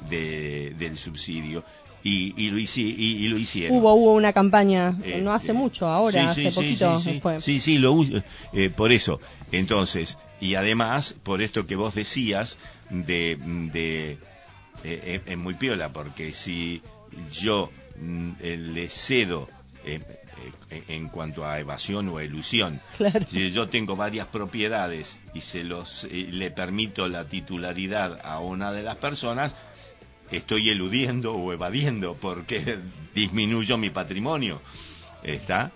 [0.10, 1.63] de- del subsidio.
[2.03, 3.77] Y, y, lo, hici- y, y lo hicieron.
[3.80, 7.12] Hubo, hubo una campaña, Este, no hace mucho, ahora, sí, sí, hace sí, poquito sí,
[7.13, 7.19] sí.
[7.19, 7.41] fue.
[7.41, 7.95] Sí, sí, lo
[8.53, 9.19] eh, por eso.
[9.51, 12.58] Entonces, y además, por esto que vos decías,
[12.89, 13.38] de,
[13.73, 14.17] de eh,
[14.86, 16.82] eh, es muy piola, porque si
[17.34, 19.49] yo mm, eh, le cedo
[20.69, 23.26] eh, en cuanto a evasión o elusión, Claro.
[23.30, 28.71] si yo tengo varias propiedades y se los eh, le permito la titularidad a una
[28.71, 29.56] de las personas,
[30.32, 32.80] estoy eludiendo o evadiendo porque
[33.15, 34.62] disminuyo mi patrimonio.
[35.23, 35.71] ¿Está?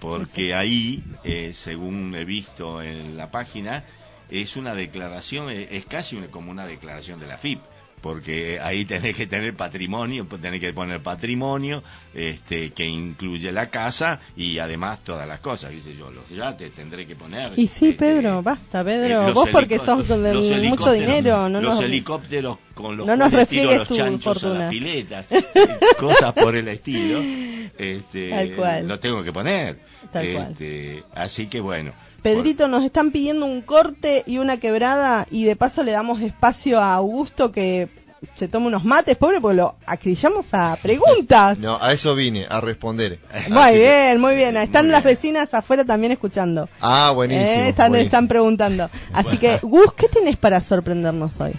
[0.00, 3.84] Porque ahí, eh, según he visto en la página,
[4.30, 7.60] es una declaración, eh, es casi como una declaración de la FIP
[8.02, 13.70] porque ahí tenés que tener patrimonio, pues tenés que poner patrimonio este, que incluye la
[13.70, 17.52] casa y además todas las cosas, dice yo, los yates tendré que poner.
[17.56, 21.76] Y sí, este, Pedro, basta, Pedro, eh, vos porque sos de mucho dinero, no Los
[21.76, 21.84] nos...
[21.84, 25.26] helicópteros con los no refieres los chanchos a las piletas,
[25.98, 27.20] cosas por el estilo,
[27.78, 29.92] este, Tal lo tengo que poner.
[30.12, 31.04] Este.
[31.14, 31.92] Así que bueno.
[32.22, 36.80] Pedrito, nos están pidiendo un corte y una quebrada y de paso le damos espacio
[36.80, 37.88] a Augusto que
[38.36, 41.58] se tome unos mates, pobre, porque lo acrillamos a preguntas.
[41.58, 43.18] No, a eso vine, a responder.
[43.48, 44.56] Muy bien, muy bien.
[44.56, 46.68] Están las vecinas afuera también escuchando.
[46.80, 47.46] Ah, buenísimo.
[47.46, 48.88] Eh, están, están preguntando.
[49.12, 51.52] Así que, Gus, ¿qué tienes para sorprendernos hoy?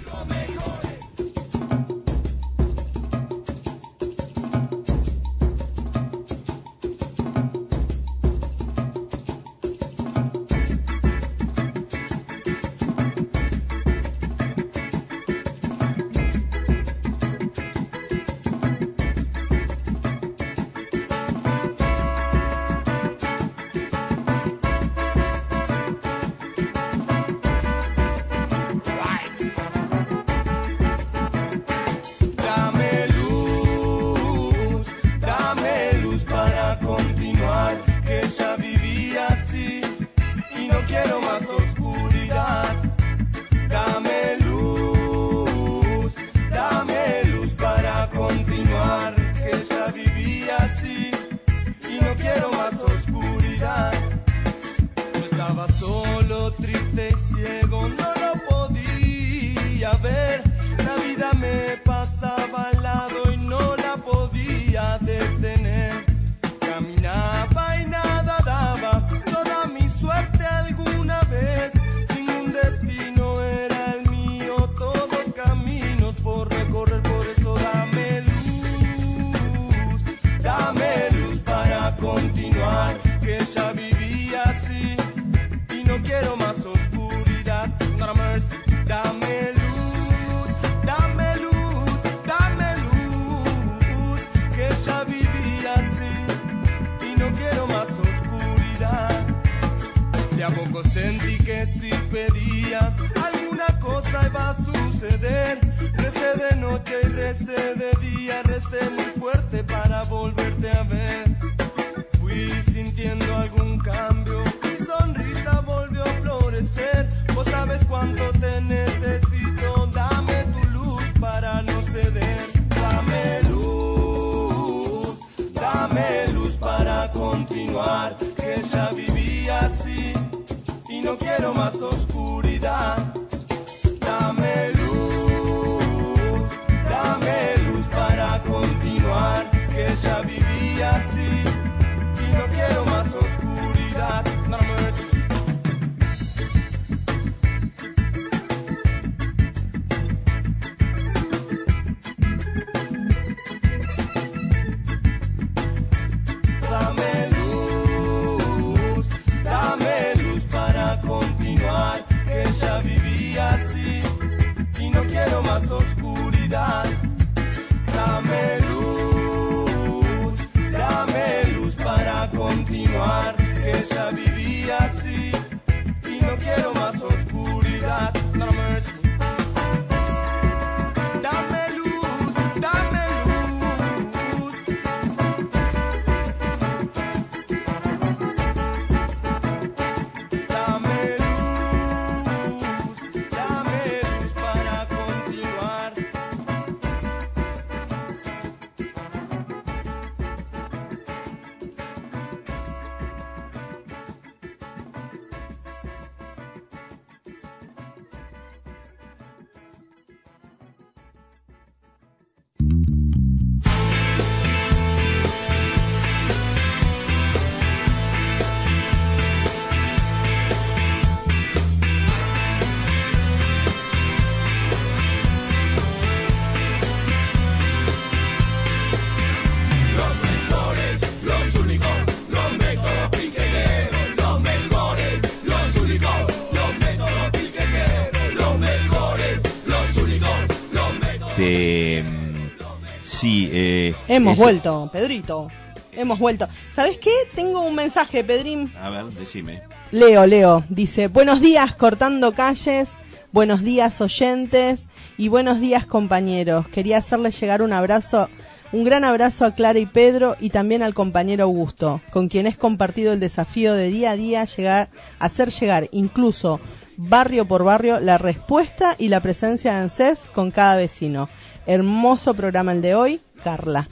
[244.24, 245.50] Hemos vuelto, Pedrito.
[245.92, 246.48] Hemos vuelto.
[246.72, 247.12] ¿Sabes qué?
[247.36, 248.74] Tengo un mensaje, Pedrín.
[248.82, 249.62] A ver, decime.
[249.92, 250.64] Leo, Leo.
[250.70, 252.90] Dice, buenos días cortando calles,
[253.32, 254.86] buenos días oyentes
[255.18, 256.68] y buenos días compañeros.
[256.70, 258.30] Quería hacerles llegar un abrazo
[258.74, 262.58] un gran abrazo a Clara y Pedro y también al compañero Augusto, con quien es
[262.58, 266.60] compartido el desafío de día a día llegar, hacer llegar incluso
[266.98, 271.30] barrio por barrio la respuesta y la presencia de ANSES con cada vecino.
[271.68, 273.88] Hermoso programa el de hoy, Carla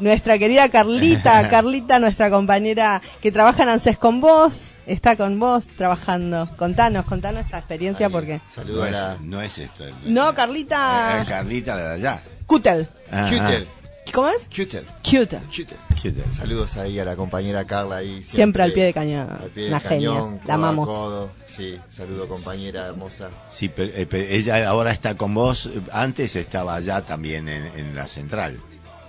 [0.00, 5.66] nuestra querida Carlita, Carlita, nuestra compañera que trabaja en ANSES con vos, está con vos
[5.76, 6.48] trabajando.
[6.56, 8.40] Contanos, contanos esta experiencia porque...
[8.52, 9.84] Saludo No a es, la no es esto.
[10.04, 11.24] No, Eh, Carlita...
[11.28, 12.22] Carlita la de allá.
[12.46, 12.88] Cutel.
[13.10, 13.28] Ajá.
[13.30, 13.68] Cutel.
[14.12, 14.44] ¿Cómo es?
[14.48, 14.86] Cutel.
[15.04, 15.40] Cutel.
[16.00, 16.24] Cutel.
[16.32, 18.22] Saludos ahí a la compañera Carla ahí.
[18.22, 19.28] Siempre al pie de cañón.
[19.30, 20.08] Al pie del Una genia.
[20.08, 20.86] cañón, La amamos.
[20.88, 21.30] codo.
[21.46, 23.28] Sí, saludo compañera hermosa.
[23.50, 25.68] Sí, pero, eh, pero ella ahora está con vos.
[25.92, 28.58] Antes estaba allá también en, en la central.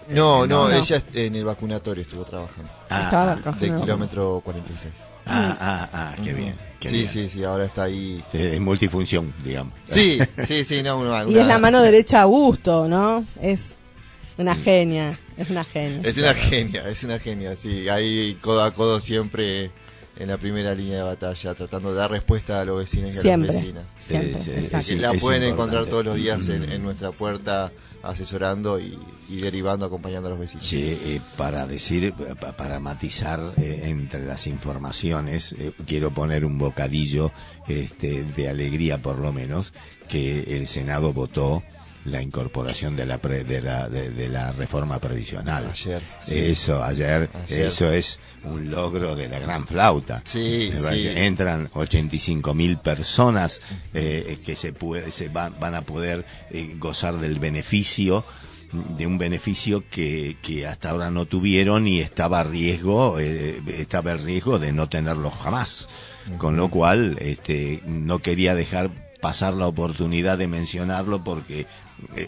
[0.09, 0.75] No, no, No.
[0.75, 2.69] ella en el vacunatorio estuvo trabajando.
[2.89, 3.51] Ah, ah.
[3.59, 4.93] Del kilómetro 46.
[5.25, 6.55] ah, ah, ah, qué bien.
[6.79, 7.09] qué sí, bien.
[7.09, 8.23] sí, sí, ahora está ahí.
[8.31, 9.73] Sí, Es multifunción, digamos.
[9.85, 13.25] Sí, sí, sí, no, una, Y es la una- mano derecha a Augusto, ¿no?
[13.41, 13.59] Es
[14.37, 15.17] una genia.
[15.37, 16.01] Es una genia.
[16.09, 17.87] Es una genia, es una genia, sí.
[17.89, 19.71] Ahí codo a codo siempre
[20.17, 23.37] en la primera línea de batalla, tratando de dar respuesta a los vecinos y a
[23.37, 23.83] las vecinas.
[23.99, 24.43] Sí, Siempre.
[24.43, 25.47] sí, es- la es pueden importante.
[25.47, 26.71] encontrar todos los días en, Mm.
[26.71, 27.71] en nuestra puerta
[28.03, 28.97] asesorando y,
[29.27, 30.65] y derivando, acompañando a los vecinos.
[30.65, 36.57] Sí, eh, para decir, pa- para matizar eh, entre las informaciones, eh, quiero poner un
[36.57, 37.31] bocadillo
[37.67, 39.73] este, de alegría, por lo menos,
[40.07, 41.63] que el Senado votó
[42.05, 45.67] la incorporación de la pre- de la de, de la reforma previsional.
[45.71, 46.37] Ayer, sí.
[46.39, 47.61] Eso ayer, Ayer.
[47.67, 50.21] eso es un logro de la gran flauta.
[50.23, 51.07] Sí, sí.
[51.09, 53.61] Entran 85 mil personas
[53.93, 58.23] eh, que se puede, se van, van a poder eh, gozar del beneficio
[58.71, 64.11] de un beneficio que, que hasta ahora no tuvieron y estaba a riesgo eh, estaba
[64.11, 65.89] el riesgo de no tenerlo jamás
[66.37, 68.91] con lo cual este no quería dejar
[69.21, 71.65] pasar la oportunidad de mencionarlo porque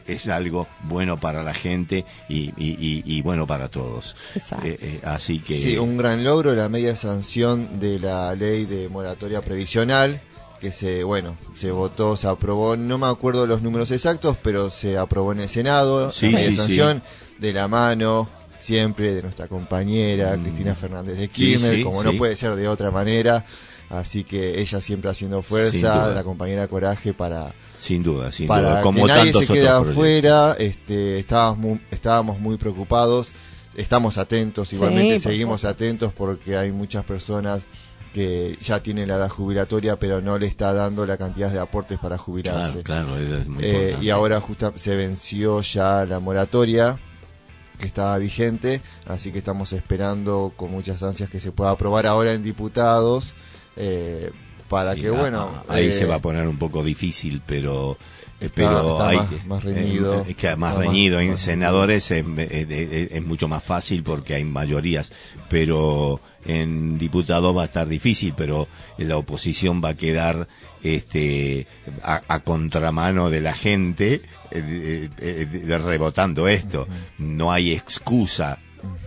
[0.08, 4.68] es algo bueno para la gente y, y, y- y bueno para todos Exacto.
[4.68, 8.90] Eh, eh, así que Sí, un gran logro, la media sanción de la ley de
[8.90, 10.22] moratoria previsional,
[10.60, 14.98] que se, bueno, se votó, se aprobó, no me acuerdo los números exactos, pero se
[14.98, 16.58] aprobó en el Senado, Sí, la media sí, sí.
[16.60, 17.04] sanción
[17.40, 18.30] de la mano
[18.62, 21.30] siempre de nuestra compañera Cristina Fernández de Mm.
[21.32, 22.08] Sí, Kirchner, sí, como sí.
[22.12, 23.46] no puede ser de otra manera,
[23.90, 28.82] así que ella siempre haciendo fuerza, la compañera Coraje para sin duda sin para duda
[28.84, 29.98] como que nadie tantos se quede otros proyectos.
[29.98, 33.32] afuera, este, estábamos muy, estábamos muy preocupados,
[33.76, 37.62] estamos atentos, igualmente seguimos atentos porque hay muchas personas
[38.14, 41.98] que ya tienen la edad jubilatoria pero no le está dando la cantidad de aportes
[41.98, 42.84] para jubilarse.
[42.84, 44.06] claro claro eso es muy Eh, importante.
[44.06, 47.00] y ahora justa se venció ya la moratoria
[47.82, 52.34] que estaba vigente, así que estamos esperando con muchas ansias que se pueda aprobar ahora
[52.34, 53.34] en diputados
[53.76, 54.32] eh,
[54.70, 57.42] para Sí, que ah, bueno ah, ahí eh, se va a poner un poco difícil
[57.46, 57.98] pero
[58.40, 60.26] eh, Está- pero está hay más- reñido.
[60.26, 63.64] eh, que más Está más- reñido en más senadores es, es- es- es mucho más
[63.64, 65.12] fácil porque hay mayorías
[65.50, 68.68] pero en diputados va a estar difícil pero
[68.98, 70.48] la oposición va a quedar
[70.84, 71.68] este
[72.04, 74.22] a, a contramano de la gente
[74.52, 76.88] eh, eh, eh, rebotando esto.
[77.18, 78.60] No hay excusa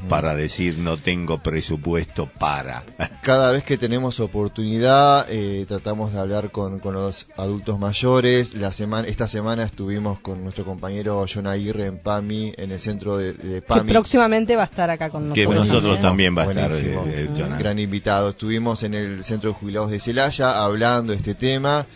[0.08, 2.84] para decir no tengo presupuesto para
[3.22, 8.54] Cada vez que tenemos oportunidad, eh, tratamos de hablar con, con los adultos mayores.
[8.54, 13.16] La semana, esta semana estuvimos con nuestro compañero John Aguirre en PAMI, en el centro
[13.16, 13.90] de, de Que PAMI.
[13.92, 15.66] próximamente va a estar acá con que nosotros.
[15.68, 16.02] nosotros ¿eh?
[16.02, 17.58] también va a estar eh, eh, Jonah.
[17.58, 18.30] Gran invitado.
[18.30, 21.86] Estuvimos en el centro de jubilados de Celaya hablando de este tema.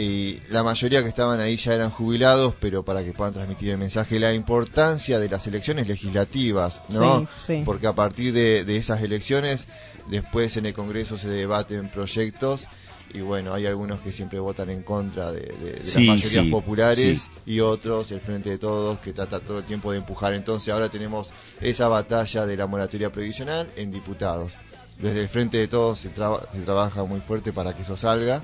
[0.00, 3.78] Y la mayoría que estaban ahí ya eran jubilados, pero para que puedan transmitir el
[3.78, 7.20] mensaje, la importancia de las elecciones legislativas, ¿no?
[7.20, 7.26] Sí,
[7.56, 7.62] sí.
[7.64, 9.64] Porque a partir de, de esas elecciones,
[10.08, 12.66] después en el Congreso se debaten proyectos
[13.12, 16.44] y bueno, hay algunos que siempre votan en contra de, de- de Sí, las mayorías
[16.44, 17.28] sí, populares sí.
[17.54, 20.32] y otros, el Frente de Todos, que trata todo el tiempo de empujar.
[20.34, 21.30] Entonces ahora tenemos
[21.60, 24.52] esa batalla de la moratoria previsional en diputados.
[25.00, 28.42] Desde el Frente de Todos se, traba- se trabaja muy fuerte para que eso salga.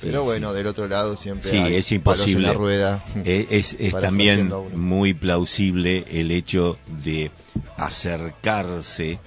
[0.00, 2.46] Pero bueno, del otro lado siempre Sí, hay es en imposible.
[2.48, 3.04] la rueda.
[3.24, 7.30] Es, es también muy plausible el hecho de
[7.76, 9.18] acercarse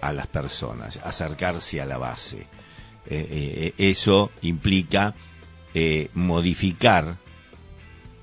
[0.00, 2.38] a las personas, acercarse a la base.
[2.38, 2.46] Eh,
[3.08, 3.28] eh,
[3.78, 5.14] eh, eso implica
[5.74, 7.16] eh, modificar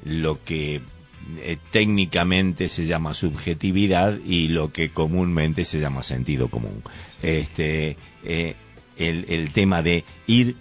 [0.05, 0.81] lo que
[1.71, 6.84] técnicamente se llama subjetividad y lo que comúnmente se llama sentido común.
[7.21, 8.55] Este, el,
[9.29, 10.57] el tema de ir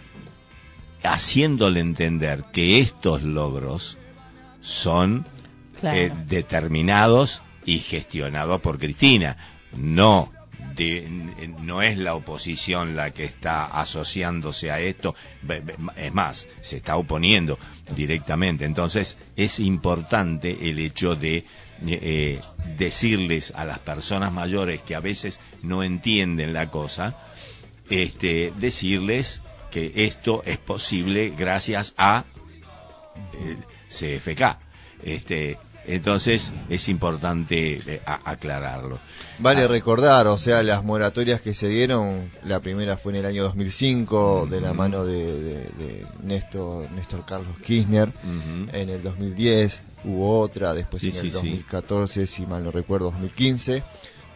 [1.04, 3.98] haciéndole entender que estos logros
[4.60, 5.24] son
[5.80, 5.98] Claro.
[5.98, 9.36] eh, determinados y gestionados por Cristina,
[9.76, 10.30] no
[10.76, 11.06] de
[11.60, 15.14] no es la oposición la que está asociándose a esto,
[15.96, 17.58] es más, se está oponiendo
[17.94, 18.64] directamente.
[18.64, 21.44] Entonces es importante el hecho de
[21.86, 22.40] eh,
[22.78, 27.16] decirles a las personas mayores que a veces no entienden la cosa,
[27.90, 29.42] este, decirles
[29.72, 32.24] que esto es posible gracias a
[33.34, 33.56] eh,
[33.88, 34.58] CFK.
[35.02, 39.00] Este, entonces es importante eh, a- aclararlo.
[39.40, 43.42] Vale recordar, o sea, las moratorias que se dieron, la primera fue en el año
[43.42, 48.76] 2005, de la mano de, de- de Néstor, Néstor Carlos Kirchner, Ujú.
[48.76, 51.32] en el 2010 hubo otra, después Sí, en el sí, sí.
[51.34, 53.82] 2014, si mal no recuerdo, 2015,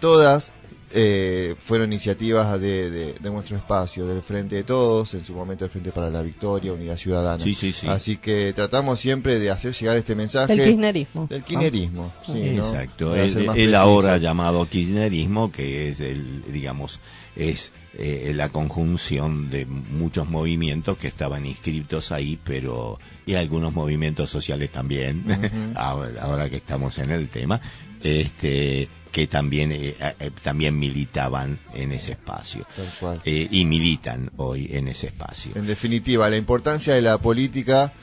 [0.01, 0.53] todas
[0.99, 5.65] eh, fueron iniciativas de, de- de nuestro espacio, del Frente de Todos, en su momento
[5.67, 7.45] el Frente para la Victoria, Unidad Ciudadana.
[7.45, 7.87] Sí, sí, sí.
[7.87, 10.57] Así que tratamos siempre de hacer llegar este mensaje.
[10.57, 11.27] Del kirchnerismo.
[11.29, 12.49] Del kirchnerismo, sí.
[12.49, 16.99] Exacto, el, el ahora llamado kirchnerismo, que es el, digamos,
[17.37, 24.31] es eh, la conjunción de muchos movimientos que estaban inscritos ahí, pero y algunos movimientos
[24.31, 25.25] sociales también,
[25.77, 27.61] ahora, ahora que estamos en el tema,
[28.03, 33.23] este que también eh, eh, también militaban en ese espacio Tal cual.
[33.25, 35.53] Eh, y militan hoy en ese espacio.
[35.55, 37.95] En definitiva, la importancia de la política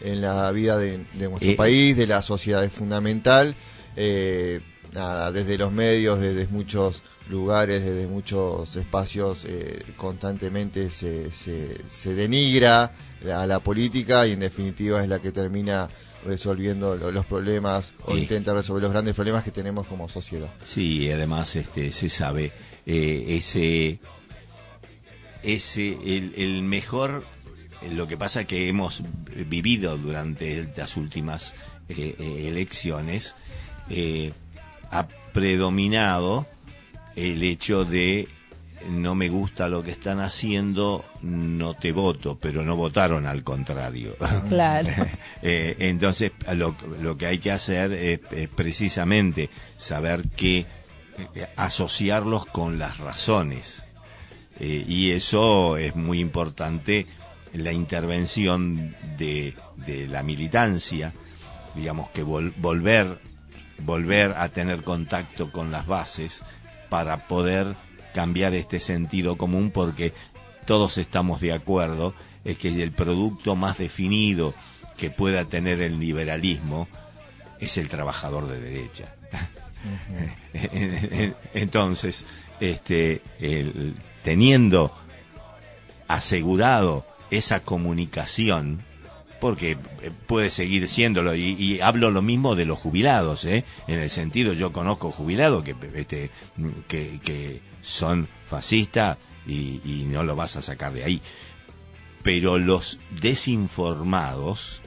[0.00, 3.54] en la vida de, de nuestro país, de la sociedad es fundamental.
[3.96, 4.60] Eh,
[4.94, 12.14] nada, desde los medios, desde muchos lugares, desde muchos espacios, eh, constantemente se, se, se
[12.14, 12.92] denigra
[13.34, 15.88] a la política y en definitiva es la que termina
[16.24, 20.50] resolviendo lo- los problemas o intenta resolver los grandes problemas que tenemos como sociedad.
[20.62, 22.52] Sí, además este se sabe
[22.86, 23.98] eh, ese
[25.42, 27.24] ese el, el mejor
[27.90, 29.02] lo que pasa que hemos
[29.48, 31.54] vivido durante las últimas
[31.88, 33.34] eh, eh, elecciones
[33.90, 34.32] eh,
[34.92, 36.46] ha predominado
[37.16, 38.28] el hecho de
[38.88, 44.16] no me gusta lo que están haciendo, no te voto, pero no votaron al contrario.
[44.48, 44.88] Claro.
[45.44, 50.66] Eh, entonces, lo, lo que hay que hacer es, es precisamente saber que eh,
[51.56, 53.84] asociarlos con las razones.
[54.60, 57.06] Eh, y eso es muy importante,
[57.54, 59.54] la intervención de,
[59.84, 61.12] de la militancia,
[61.74, 63.18] digamos que vol- volver,
[63.80, 66.44] volver a tener contacto con las bases
[66.92, 67.74] para poder
[68.12, 70.12] cambiar este sentido común porque
[70.66, 72.12] todos estamos de acuerdo
[72.44, 74.52] es que el producto más definido
[74.98, 76.88] que pueda tener el liberalismo
[77.60, 79.06] es el trabajador de derecha.
[81.54, 82.26] Entonces,
[82.60, 83.22] este,
[84.22, 84.94] teniendo
[86.08, 88.84] asegurado esa comunicación,
[89.42, 93.64] porque eh, puede seguir siéndolo, y, y hablo lo mismo de los jubilados, ¿eh?
[93.88, 96.30] en el sentido, yo conozco jubilados que, este,
[96.86, 101.20] que, que son fascistas y, y no lo vas a sacar de ahí.
[102.22, 104.80] Pero los desinformados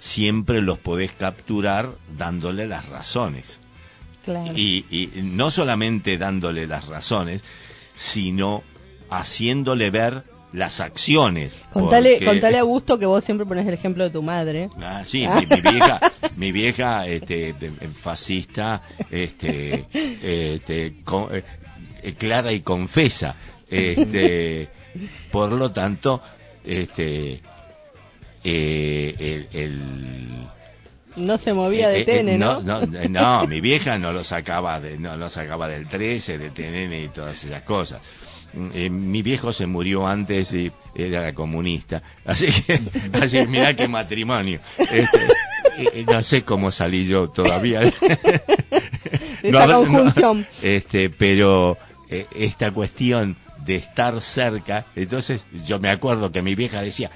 [0.00, 3.60] siempre los podés capturar dándole las razones.
[4.24, 4.50] Claro.
[4.52, 7.44] Y, y no solamente dándole las razones,
[7.94, 8.64] sino
[9.10, 10.24] haciéndole ver
[10.56, 11.54] las acciones.
[11.72, 14.70] Contale, porque- contale a Augusto que vos siempre pones el ejemplo de tu madre.
[14.80, 16.00] Ah, sí, mi, mi vieja,
[16.36, 21.44] mi vieja, este, de- fascista, este, este, co- eh,
[22.02, 23.36] eh, clara y confesa,
[23.68, 24.68] este,
[25.30, 26.22] por lo tanto,
[26.64, 27.40] este,
[28.44, 30.46] eh, el, el-
[31.16, 32.60] No se movía de eh, eh, ¿no?
[32.62, 36.50] no, no, no, mi vieja no lo sacaba de, no lo sacaba del 13, de
[36.50, 38.00] TNN y todas esas cosas.
[38.72, 42.80] Eh, mi viejo se murió antes y era comunista, así que,
[43.20, 44.60] así mirá qué matrimonio.
[44.78, 47.82] Este, no sé cómo salí yo todavía.
[49.42, 50.46] esa habrá- conjunción.
[50.62, 51.76] este, pero
[52.08, 57.10] eh, esta cuestión de estar cerca, entonces yo me acuerdo que mi vieja decía,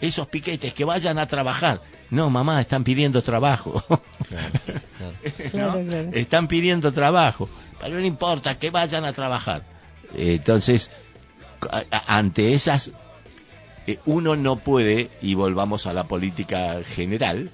[0.00, 1.80] esos piquetes que vayan a trabajar.
[2.10, 3.82] No, mamá, están pidiendo trabajo.
[5.50, 5.88] Claro, ¿no?
[5.90, 6.10] claro.
[6.12, 7.48] Están pidiendo trabajo,
[7.80, 9.62] pero no importa, que vayan a trabajar.
[10.14, 10.90] Entonces,
[12.06, 12.92] ante esas,
[13.86, 17.50] eh, uno no puede, y volvamos a la política general,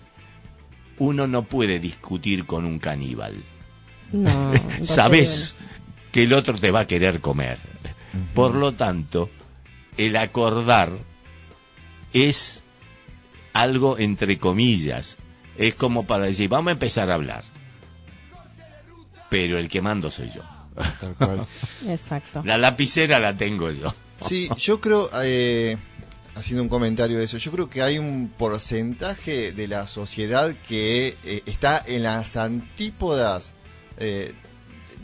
[0.99, 3.43] uno no puede discutir con un caníbal.
[4.13, 4.53] No.
[4.83, 5.57] Sabes
[6.11, 7.59] que el otro te va a querer comer.
[8.35, 9.31] Por lo tanto,
[9.97, 10.91] el acordar
[12.13, 12.63] es
[13.53, 15.17] algo entre comillas.
[15.57, 17.45] Es como para decir, vamos a empezar a hablar.
[19.29, 20.43] Pero el que mando soy yo.
[21.01, 21.47] Tal cual.
[21.87, 22.43] Exacto.
[22.45, 23.95] La lapicera la tengo yo.
[24.21, 25.77] Sí, yo creo, eh,
[26.35, 31.17] haciendo un comentario de eso, yo creo que hay un porcentaje de la sociedad que
[31.25, 33.53] eh, está en las antípodas
[33.99, 34.33] eh,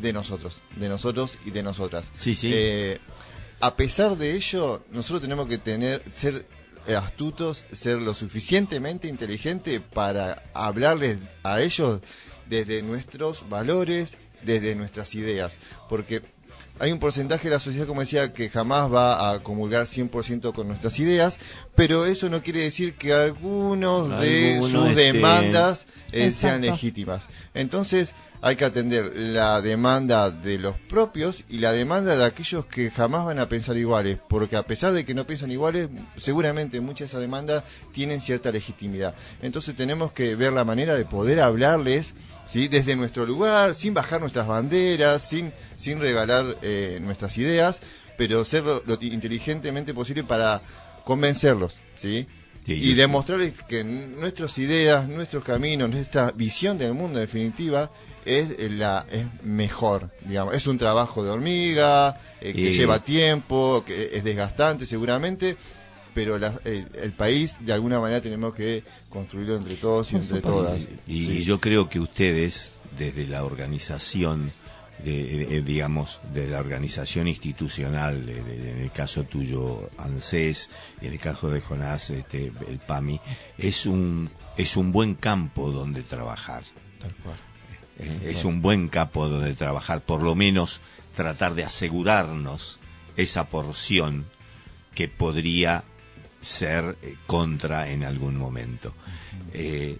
[0.00, 2.10] de nosotros, de nosotros y de nosotras.
[2.16, 2.50] Sí, sí.
[2.52, 2.98] Eh,
[3.60, 6.46] a pesar de ello, nosotros tenemos que tener, ser
[6.96, 12.00] astutos, ser lo suficientemente inteligente para hablarles a ellos
[12.48, 15.58] desde nuestros valores, desde nuestras ideas,
[15.88, 16.22] porque
[16.80, 20.68] hay un porcentaje de la sociedad, como decía, que jamás va a comulgar 100% con
[20.68, 21.38] nuestras ideas,
[21.74, 27.26] pero eso no quiere decir que algunos de sus demandas eh, sean legítimas.
[27.54, 32.90] Entonces, hay que atender la demanda de los propios y la demanda de aquellos que
[32.90, 37.00] jamás van a pensar iguales, porque a pesar de que no piensan iguales, seguramente muchas
[37.00, 39.14] de esas demandas tienen cierta legitimidad.
[39.42, 42.14] Entonces tenemos que ver la manera de poder hablarles
[42.48, 42.66] ¿sí?
[42.68, 47.80] desde nuestro lugar, sin bajar nuestras banderas, sin, sin regalar eh, nuestras ideas,
[48.16, 50.60] pero ser lo, lo inteligentemente posible para
[51.04, 51.80] convencerlos.
[51.96, 52.26] ¿sí?
[52.66, 57.90] Sí, y demostrarles que nuestras ideas, nuestros caminos, nuestra visión del mundo en definitiva
[58.26, 63.02] es eh, la es mejor, digamos, es un trabajo de hormiga, eh, que Y- lleva
[63.02, 65.56] tiempo, que es desgastante seguramente,
[66.18, 70.40] pero la- eh, el país de alguna manera tenemos que construirlo entre todos y entre
[70.40, 70.84] todas.
[71.06, 71.44] Y Sí.
[71.44, 74.50] yo creo que ustedes, desde la organización,
[75.04, 78.38] de, eh, digamos, de la organización institucional, de-
[78.72, 83.20] en el caso tuyo, ANSES, y en el caso de Jonás, este, el PAMI,
[83.58, 86.64] es un, es un buen campo donde trabajar.
[86.98, 87.36] Tal cual.
[88.00, 90.80] Eh, es un buen campo donde trabajar, por lo menos
[91.14, 92.80] tratar de asegurarnos
[93.16, 94.24] esa porción
[94.96, 95.84] que podría
[96.48, 98.94] ser eh, contra en algún momento.
[99.52, 99.98] Eh,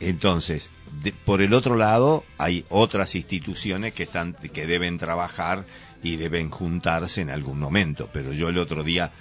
[0.00, 0.70] entonces,
[1.02, 5.64] de- por el otro lado, hay otras instituciones que están que deben trabajar
[6.02, 8.08] y deben juntarse en algún momento.
[8.12, 9.12] Pero yo el otro día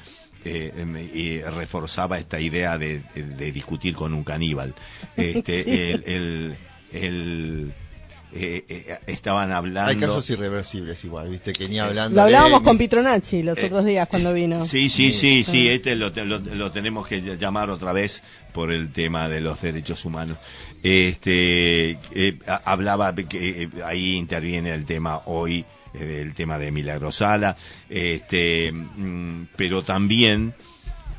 [0.45, 4.73] eh, me- eh, reforzaba esta idea de, de discutir con un caníbal.
[5.15, 5.69] Este, Sí.
[5.69, 6.55] el, el-
[6.91, 7.73] el-
[8.35, 9.89] eh, eh, estaban hablando.
[9.91, 12.15] Hay casos irreversibles igual, viste, que ni hablando.
[12.15, 14.65] Lo hablábamos de- con Pitronacci los Eh, otros días cuando vino.
[14.65, 18.23] Sí, sí, sí, sí, este lo, lo- lo tenemos que ll- llamar otra vez
[18.53, 20.37] por el tema de los derechos humanos.
[20.81, 27.55] Este, eh, hablaba que eh, ahí interviene el tema hoy, eh, el tema de Milagrosala,
[27.89, 30.53] este, mm, pero también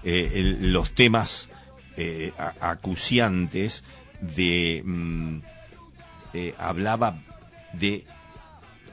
[0.05, 1.49] eh, el- los temas
[1.97, 3.85] eh, acuciantes
[4.21, 5.39] de, mm,
[6.35, 7.19] eh, hablaba
[7.73, 8.05] de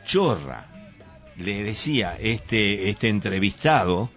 [0.06, 0.68] chorra.
[1.38, 4.10] Le decía este, este entrevistado,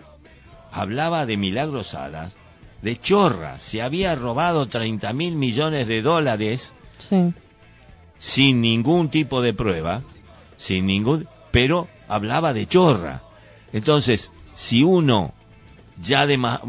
[0.72, 2.34] hablaba de Milagros Salas,
[2.82, 3.58] de chorra.
[3.60, 7.32] Se había robado 30 mil millones de dólares Sí.
[8.18, 10.02] sin ningún tipo de prueba,
[10.56, 13.22] sin ningún, pero hablaba de chorra.
[13.72, 15.32] Entonces, si uno
[16.00, 16.60] ya de ma-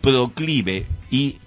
[0.00, 1.38] proclive y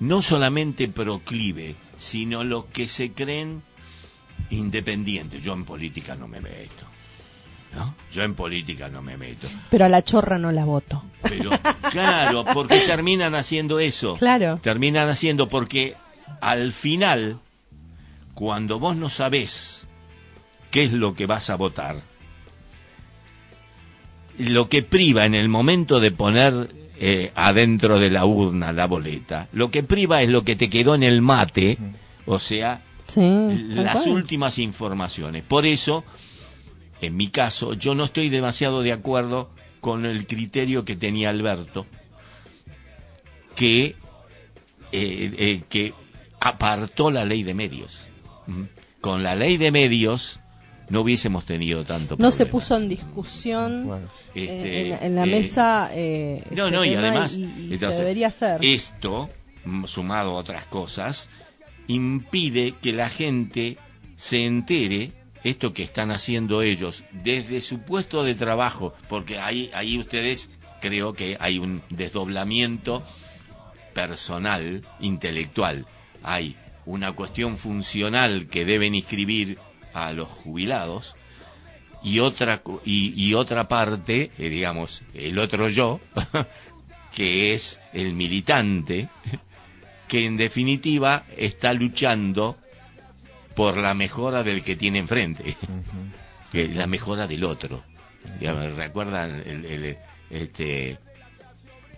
[0.00, 3.62] no solamente proclive, sino los que se creen
[4.52, 5.42] independientes.
[5.42, 6.84] Yo en política no me meto.
[7.74, 7.94] ¿No?
[8.12, 9.48] Yo en política no me meto.
[9.70, 11.02] Pero a la chorra no la voto.
[11.22, 11.50] Pero
[11.90, 14.14] claro, porque terminan haciendo eso.
[14.16, 14.58] Claro.
[14.62, 15.96] Terminan haciendo porque
[16.40, 17.38] al final,
[18.34, 19.86] cuando vos no sabés
[20.70, 22.02] qué es lo que vas a votar,
[24.36, 29.48] lo que priva en el momento de poner eh, adentro de la urna la boleta,
[29.52, 31.78] lo que priva es lo que te quedó en el mate,
[32.26, 32.82] o sea,
[33.14, 33.66] Sí.
[33.74, 34.08] las cual.
[34.10, 35.42] últimas informaciones.
[35.42, 36.04] Por eso,
[37.00, 39.50] en mi caso, yo no estoy demasiado de acuerdo
[39.80, 41.86] con el criterio que tenía Alberto,
[43.54, 43.94] que, eh,
[44.92, 45.94] eh, que
[46.40, 48.06] apartó la ley de medios.
[49.00, 50.40] Con la ley de medios
[50.88, 52.50] no hubiésemos tenido tanto No se problemas.
[52.50, 54.06] puso en discusión Bueno.
[54.34, 55.90] eh, Este, en, la- en la eh, mesa.
[55.92, 58.58] eh, no, no, y además, y- y se entonces, debería hacer.
[58.64, 59.28] esto,
[59.64, 61.28] mm, sumado a otras cosas,
[61.88, 63.78] impide que la gente
[64.16, 65.12] se entere
[65.44, 71.14] esto que están haciendo ellos desde su puesto de trabajo, porque ahí, ahí ustedes creo
[71.14, 73.02] que hay un desdoblamiento
[73.92, 75.86] personal, intelectual.
[76.22, 76.56] Hay
[76.86, 79.58] una cuestión funcional que deben inscribir
[79.92, 81.14] a los jubilados
[82.02, 86.00] y otra y, y otra parte, eh, digamos, el otro yo,
[87.14, 89.08] que es el militante,
[90.12, 92.58] que en definitiva está luchando
[93.54, 95.56] por la mejora del que tiene enfrente,
[96.52, 97.82] la mejora del otro.
[98.76, 99.96] Recuerdan el, el-
[100.28, 100.98] este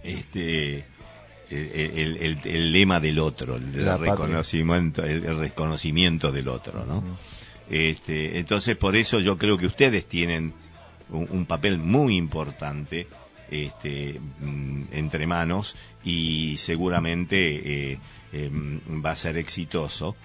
[0.04, 0.84] este
[1.50, 7.18] el, el- lema del otro, el, La reconocimiento, el, reconocimiento del otro, ¿no?
[7.68, 10.52] Este, entonces por eso yo creo que ustedes tienen
[11.10, 13.08] un, un papel muy importante
[13.50, 17.98] este, mm, entre manos y seguramente eh,
[18.32, 20.16] em, va a ser exitoso.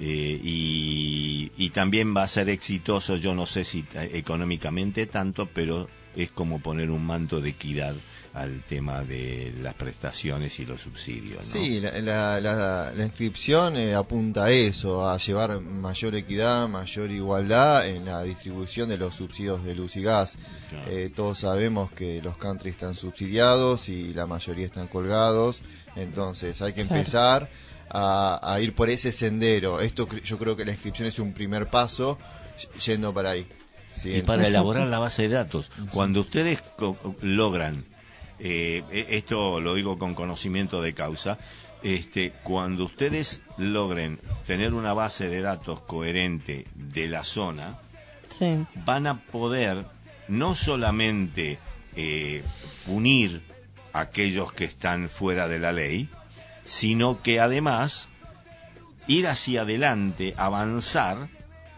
[0.00, 5.88] Eh, y, y también va a ser exitoso, yo no sé si económicamente tanto, pero
[6.14, 7.96] es como poner un manto de equidad
[8.40, 11.44] al tema de las prestaciones y los subsidios.
[11.44, 11.50] ¿no?
[11.50, 17.10] Sí, la, la- la- la inscripción eh, apunta a eso, a llevar mayor equidad, mayor
[17.10, 20.32] igualdad en la distribución de los subsidios de luz y gas.
[20.70, 20.90] Claro.
[20.90, 25.62] Eh, todos sabemos que los country están subsidiados y la mayoría están colgados,
[25.96, 26.96] entonces hay que Claro.
[26.96, 27.50] empezar
[27.90, 29.80] a, a ir por ese sendero.
[29.80, 32.18] Esto yo creo que la inscripción es un primer paso
[32.84, 33.46] yendo para ahí.
[33.92, 35.70] Sí, y para elaborar la base de datos.
[35.90, 37.84] Cuando ustedes co- logran,
[38.40, 41.38] eh, e- esto lo digo con conocimiento de causa,
[41.82, 47.78] este, cuando ustedes logren tener una base de datos coherente de la zona,
[48.30, 48.64] Sí.
[48.84, 49.86] van a poder
[50.28, 51.58] no solamente
[51.96, 52.42] eh,
[52.86, 53.42] punir
[53.92, 56.08] a aquellos que están fuera de la ley,
[56.64, 58.08] sino que además
[59.06, 61.28] ir hacia adelante, avanzar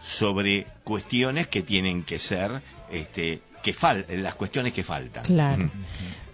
[0.03, 5.25] sobre cuestiones que tienen que ser, este, que fal las cuestiones que faltan.
[5.25, 5.71] Claro.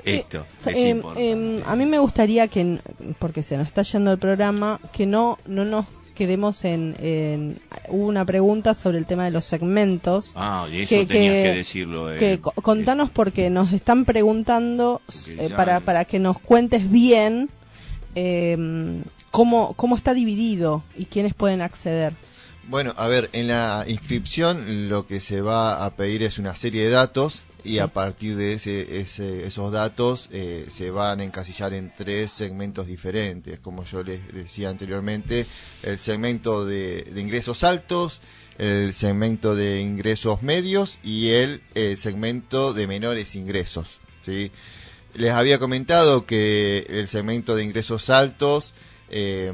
[0.07, 1.31] Esto Eh, es eh, importante.
[1.33, 2.79] eh, a mí me gustaría que,
[3.19, 8.07] porque se nos está yendo el programa, que no, no nos quedemos en, en- Hubo
[8.07, 10.33] una pregunta sobre el tema de los segmentos.
[10.35, 12.13] ah, y eso que- tenías que, que- decirlo.
[12.15, 15.03] eh, que co- contanos porque nos están preguntando
[15.39, 17.49] eh, para, para que nos cuentes bien
[18.15, 22.15] eh, cómo, cómo está dividido y quiénes pueden acceder.
[22.69, 26.83] Bueno, a ver, en la inscripción lo que se va a pedir es una serie
[26.85, 31.75] de datos y a partir de ese, ese- esos datos eh, se van a encasillar
[31.75, 33.59] en tres segmentos diferentes.
[33.59, 35.47] Como yo les decía anteriormente,
[35.83, 38.21] el segmento de, de ingresos altos,
[38.59, 43.99] el segmento de ingresos medios y el, eh, segmento de menores ingresos.
[44.25, 44.51] ¿sí?
[45.15, 48.73] Les había comentado que el segmento de ingresos altos...
[49.11, 49.53] eh,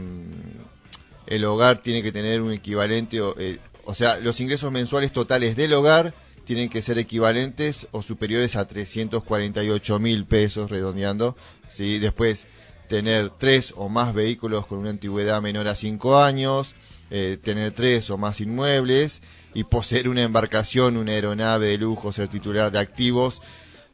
[1.27, 5.57] el hogar tiene que tener un equivalente, o, eh, o sea, los ingresos mensuales totales
[5.57, 6.15] del hogar
[6.45, 11.37] tienen que ser equivalentes o superiores a 348 mil pesos, redondeando.
[11.69, 11.99] ¿sí?
[11.99, 12.47] Después,
[12.89, 16.75] tener tres o más vehículos con una antigüedad menor a cinco años,
[17.11, 19.23] eh, tener tres o más inmuebles
[19.55, 23.41] y poseer una embarcación, una aeronave de lujo, ser titular de activos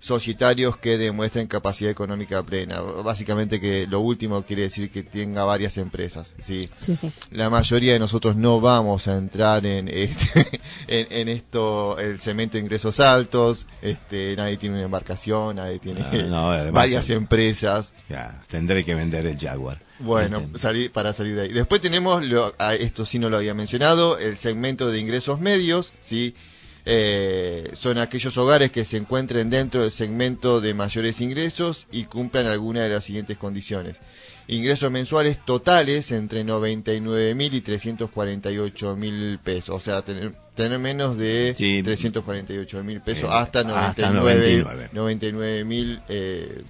[0.01, 2.81] societarios que demuestren capacidad económica plena.
[2.81, 6.69] Básicamente que lo último quiere decir que tenga varias empresas, ¿sí?
[6.77, 7.13] Sí, sí.
[7.31, 12.57] La mayoría de nosotros no vamos a entrar en este, en, en esto, el cemento
[12.57, 17.93] de ingresos altos, este, nadie tiene una embarcación, nadie tiene Ah, no, además- varias empresas.
[18.09, 19.81] Ya, tendré que vender el Jaguar.
[20.01, 21.53] Bueno, salí- para salir de ahí.
[21.53, 25.93] Después tenemos, lo, a esto sí no lo había mencionado, el segmento de ingresos medios,
[26.03, 26.37] ¿sí?
[26.91, 32.47] Eh, son aquellos hogares que se encuentren dentro del segmento de mayores ingresos y cumplan
[32.47, 33.97] alguna de las siguientes condiciones.
[34.47, 39.75] Ingresos mensuales totales entre 99 mil y 348 mil pesos.
[39.77, 41.83] O sea, tener, tener menos de Sí.
[41.83, 44.89] 348 mil pesos Eh, hasta hasta 99 99.
[44.95, 46.63] 99 mil eh,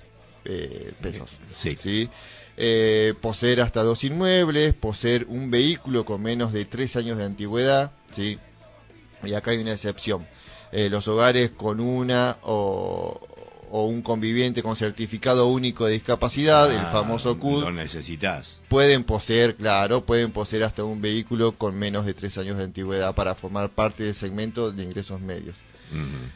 [0.44, 1.38] eh, pesos.
[1.54, 1.76] Sí.
[1.78, 2.10] ¿sí?
[2.56, 7.92] Eh, poseer hasta dos inmuebles, poseer un vehículo con menos de tres años de antigüedad,
[8.10, 8.36] ¿sí?
[9.24, 10.26] Y acá hay una excepción.
[10.72, 13.20] Eh, los hogares con una o,
[13.70, 18.58] o un conviviente con certificado único de discapacidad, el ah, famoso CUD, Lo necesitas.
[18.68, 23.14] pueden poseer, claro, pueden poseer hasta un vehículo con menos de tres años de antigüedad
[23.14, 25.56] para formar parte del segmento de ingresos medios.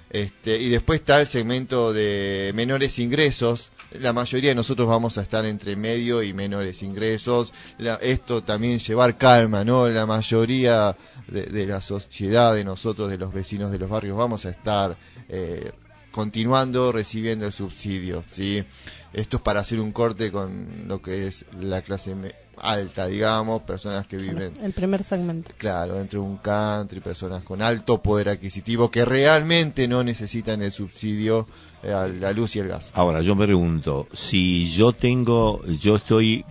[0.08, 3.68] Este, y después está el segmento de menores ingresos.
[4.00, 7.52] La mayoría de nosotros vamos a estar entre medio y menores ingresos.
[7.78, 9.88] La- esto también llevar calma, ¿no?
[9.88, 10.96] La mayoría
[11.28, 14.96] de, de la sociedad, de nosotros, de los vecinos de los barrios, vamos a estar
[15.28, 15.72] eh,
[16.10, 18.64] continuando recibiendo el subsidio, ¿sí?
[19.12, 22.14] Esto es para hacer un corte con lo que es la clase
[22.62, 25.50] alta, digamos, personas que viven El primer segmento.
[25.58, 31.46] Claro, entre un country, personas con alto poder adquisitivo que realmente no necesitan el subsidio
[31.82, 32.90] eh, a la luz y el gas.
[32.94, 36.44] Ahora, yo me pregunto, si yo tengo, yo estoy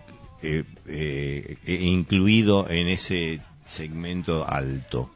[0.44, 5.12] eh, eh, eh, incluido en ese segmento alto,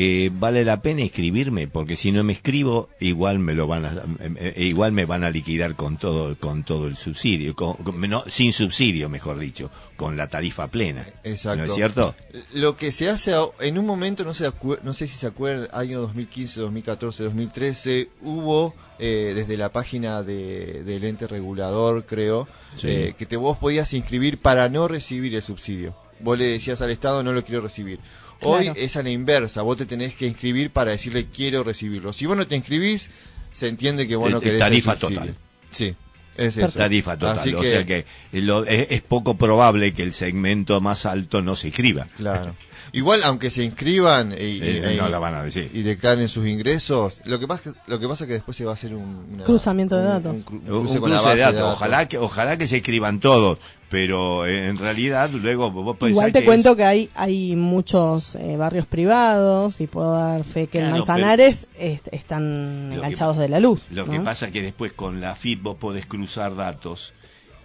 [0.00, 1.66] eh, ¿vale la pena inscribirme?
[1.66, 3.90] Porque si no me escribo, igual me lo van a,
[4.20, 8.00] eh, eh, igual me van a liquidar con todo, con todo el subsidio, con- con-
[8.08, 11.04] no, sin subsidio, mejor dicho, con la tarifa plena.
[11.24, 11.58] Exacto.
[11.58, 12.14] ¿No es cierto?
[12.52, 16.00] Lo que se hace en un momento, no, acuer- no sé si se acuerdan, año
[16.02, 22.46] 2015, 2014, 2013, hubo eh, desde la página de, del ente regulador, creo,
[22.76, 22.88] Sí.
[22.88, 25.94] eh, que te vos podías inscribir para no recibir el subsidio.
[26.20, 28.00] Vos le decías al Estado, no lo quiero recibir.
[28.40, 28.78] Hoy Claro.
[28.80, 32.12] es a la inversa, vos te tenés que inscribir para decirle quiero recibirlo.
[32.12, 33.10] Si vos no te inscribís,
[33.50, 35.34] se entiende que vos Eh, no eh, querés tarifa total.
[35.72, 35.94] Sí,
[36.36, 36.78] Es eso.
[36.78, 37.38] tarifa total.
[37.38, 41.56] Así o sea que lo- es, es poco probable que el segmento más alto no
[41.56, 42.06] se inscriba.
[42.16, 42.54] Claro.
[42.92, 45.70] Igual, aunque se inscriban y, y- Eh, no y- la van a decir.
[45.74, 48.70] y declaren sus ingresos, lo que pasa lo que pasa es que después se va
[48.70, 50.32] a hacer un una- Cruzamiento de datos.
[50.32, 51.72] un cru- Un cruce cruce con la de datos.
[51.74, 53.58] Ojalá que ojalá que se inscriban todos,
[53.90, 57.56] pero eh, en realidad luego vos pensás Igual te que cuento es- que hay hay
[57.56, 62.96] muchos eh, barrios privados y puedo dar fe que en Claro, Manzanares est- están que
[62.96, 63.84] enganchados de la luz.
[63.90, 64.12] Lo ¿no?
[64.12, 67.14] que pasa que después con la FIT vos podés cruzar datos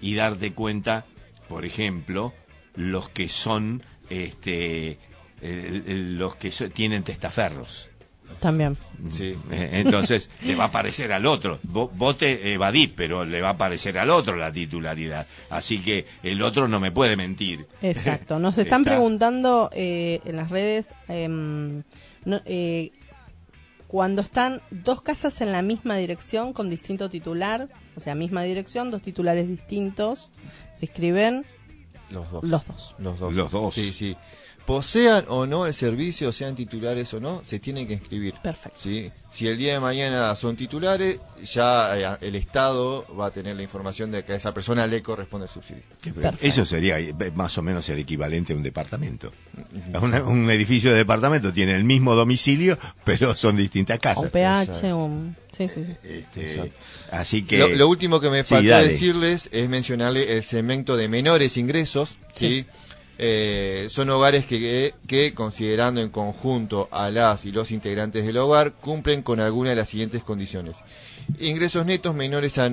[0.02, 1.06] y darte cuenta,
[1.50, 2.34] por ejemplo,
[2.76, 4.98] los que son este
[5.42, 7.90] el- el- los que so- tienen testaferros.
[8.40, 8.78] También.
[9.10, 9.36] Sí.
[9.52, 11.60] Eh, Entonces le va a parecer al otro.
[11.64, 15.28] Vos, vos te evadís, pero le va a parecer al otro la titularidad.
[15.50, 17.66] Así que el otro no me puede mentir.
[17.82, 18.40] Exacto.
[18.40, 21.84] Nos están Está- preguntando eh, en las redes em,
[22.26, 22.92] no- eh,
[23.88, 28.90] cuando están dos casas en la misma dirección con distinto titular, o sea, misma dirección,
[28.90, 30.32] dos titulares distintos,
[30.74, 31.46] se escriben
[32.10, 32.44] Los dos.
[32.44, 32.96] los dos.
[33.00, 33.34] Los dos.
[33.34, 33.74] Los dos.
[33.76, 34.16] Sí, sí.
[34.66, 38.36] Posean o no el servicio, sean titulares o no, se tienen que inscribir.
[38.42, 38.80] Perfecto.
[38.80, 39.12] ¿sí?
[39.30, 43.64] Si el día de mañana son titulares, ya eh, el Estado va a tener la
[43.64, 45.84] información de que a esa persona le corresponde el subsidio.
[46.02, 46.38] Perfecto.
[46.48, 49.34] Eso sería eh, más o menos el equivalente a un departamento.
[50.02, 54.30] Una- un edificio de departamento tiene el mismo domicilio, pero son distintas Un casas.
[54.32, 54.96] PH, Exacto.
[54.98, 55.36] un...
[55.56, 55.96] Sí, sí, sí.
[56.04, 56.72] Este,
[57.12, 58.88] así que Lo, lo último que me Sí, dale.
[58.88, 62.66] decirles es mencionarle el segmento de menores ingresos, ¿sí?
[63.20, 68.74] Eh, son hogares que, que, considerando en conjunto a las y los integrantes del hogar,
[68.74, 70.78] cumplen con alguna de las siguientes condiciones.
[71.40, 72.70] Ingresos netos menores a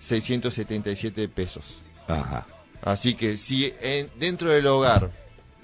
[0.00, 1.82] 99.677 pesos.
[2.06, 2.46] Ajá.
[2.82, 5.10] Así que si en- dentro del hogar,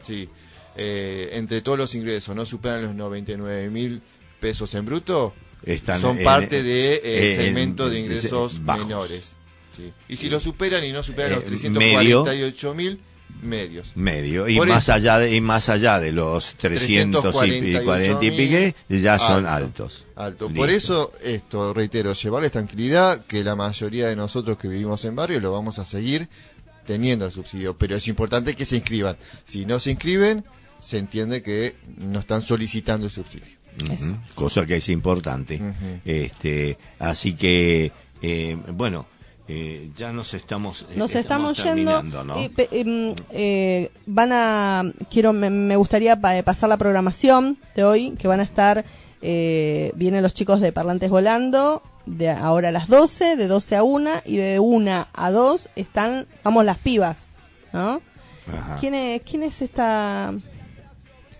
[0.02, 0.28] sí,
[0.76, 4.00] eh, entre todos los ingresos no superan los 99.000
[4.40, 5.34] pesos en bruto,
[5.64, 8.86] Están son en- parte del en- segmento de ingresos bajos.
[8.86, 9.32] menores.
[9.76, 9.92] sí.
[10.08, 12.22] Y si lo superan y no superan Eh, los medio.
[12.24, 13.00] 348 mil,
[13.42, 13.92] medios.
[13.94, 17.80] medio y Por más eso- allá de y más allá de los 300 y, y
[17.80, 19.66] 40 y pique ya son Alto.
[19.66, 20.04] altos.
[20.16, 20.46] Alto.
[20.46, 20.60] Listo.
[20.60, 25.40] Por eso, esto, reitero, llevarles tranquilidad que la mayoría de nosotros que vivimos en barrio
[25.40, 26.28] lo vamos a seguir
[26.86, 29.16] teniendo el subsidio, pero es importante que se inscriban.
[29.44, 30.44] Si no se inscriben,
[30.80, 33.57] se entiende que no están solicitando el subsidio.
[33.84, 36.00] Ujú, cosa que es importante Ujú.
[36.04, 37.92] este así que
[38.22, 39.06] eh, bueno
[39.46, 41.70] eh, ya nos estamos eh, Nos estamos, yendo.
[42.02, 42.38] terminando, ¿no?
[42.40, 44.84] y em, eh, van a.
[45.10, 48.84] Quiero, me, me gustaría pa- pasar la programación de hoy, que van a estar.
[49.22, 53.82] Eh, vienen los chicos de Parlantes Volando, de ahora a las 12, de 12 a
[53.84, 57.32] 1, y de 1 a 2 están, vamos, las pibas,
[57.72, 58.02] ¿no?
[58.52, 58.76] Ajá.
[58.80, 60.34] ¿Quién es, quién es esta?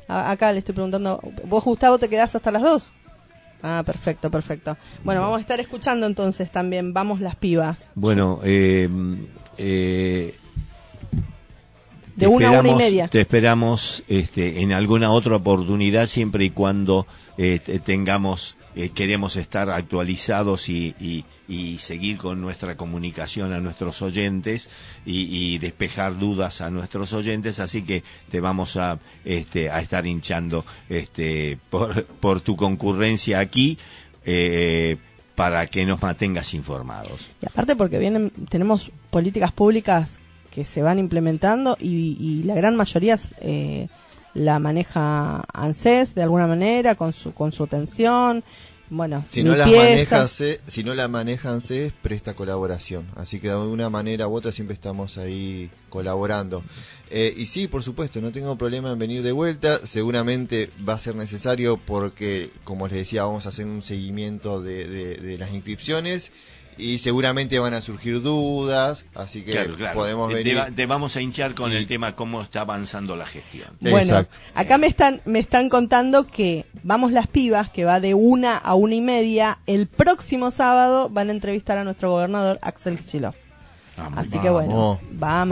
[0.09, 1.20] A- acá le estoy preguntando.
[1.44, 2.92] ¿Vos, Gustavo, te quedás hasta las 2?
[3.62, 4.76] Ah, perfecto, perfecto.
[5.04, 6.92] Bueno, vamos a estar escuchando entonces también.
[6.94, 7.90] Vamos las pibas.
[7.94, 8.88] Bueno, eh,
[9.59, 10.34] eh,
[12.16, 13.09] De una a una y esperamos- media.
[13.09, 17.06] Te esperamos este, en alguna otra oportunidad, siempre y cuando
[17.36, 23.61] eh, te- tengamos, eh, queremos estar actualizados y, y- y seguir con nuestra comunicación a
[23.61, 24.68] nuestros oyentes
[25.07, 30.07] y, y despejar dudas a nuestros oyentes, así que te vamos a, este, a estar
[30.07, 33.78] hinchando este, por, tu concurrencia aquí.
[34.24, 34.99] eh,
[35.34, 37.28] para que nos mantengas informados.
[37.40, 40.18] Y aparte porque vienen, tenemos políticas públicas
[40.51, 43.86] que se van implementando y, y la gran mayoría eh,
[44.34, 48.42] la maneja ANSES de alguna manera con su con su atención.
[48.91, 49.82] Bueno, Si no, las pieza.
[49.84, 53.07] maneja C- si no la manejan CES, presta colaboración.
[53.16, 56.62] Así que de alguna manera u otra siempre estamos ahí colaborando.
[57.11, 59.86] Eh, y sí, por supuesto, no tengo problema en venir de vuelta.
[59.86, 64.86] Seguramente va a ser necesario porque, como les decía, vamos a hacer un seguimiento de,
[64.89, 66.30] de- de las inscripciones.
[66.78, 69.94] Y seguramente van a surgir dudas, así que Claro, claro.
[69.98, 70.54] podemos Te- venir.
[70.54, 73.68] Te, va- te vamos a hinchar con Y- el tema cómo está avanzando la gestión.
[73.80, 74.36] Bueno, Exacto.
[74.54, 78.74] acá me están me están contando que vamos las pibas que va de una a
[78.74, 83.34] una y media el próximo sábado van a entrevistar a nuestro gobernador Axel Kicillof.
[83.99, 84.18] Vamos.
[84.18, 85.49] Así que bueno, Vamos.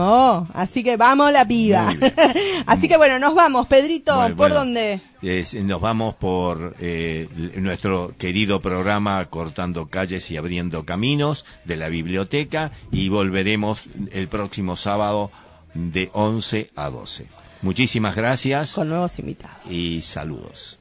[0.46, 0.48] vamos.
[0.54, 1.92] Así que vamos la piba.
[2.66, 3.66] Así que bueno, nos vamos.
[3.68, 4.54] Pedrito, Bueno, ¿por bueno.
[4.56, 5.00] dónde?
[5.22, 11.88] Es- nos vamos por eh, nuestro querido programa Cortando Calles y Abriendo Caminos de la
[11.88, 13.82] biblioteca y volveremos
[14.12, 15.30] el próximo sábado
[15.74, 17.26] de 11 a 12.
[17.62, 19.58] Muchísimas gracias Con nuevos invitados.
[19.70, 20.78] y saludos.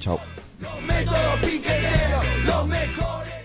[0.00, 0.18] Chao.
[0.58, 1.40] Los métodos
[2.44, 3.35] los mejores.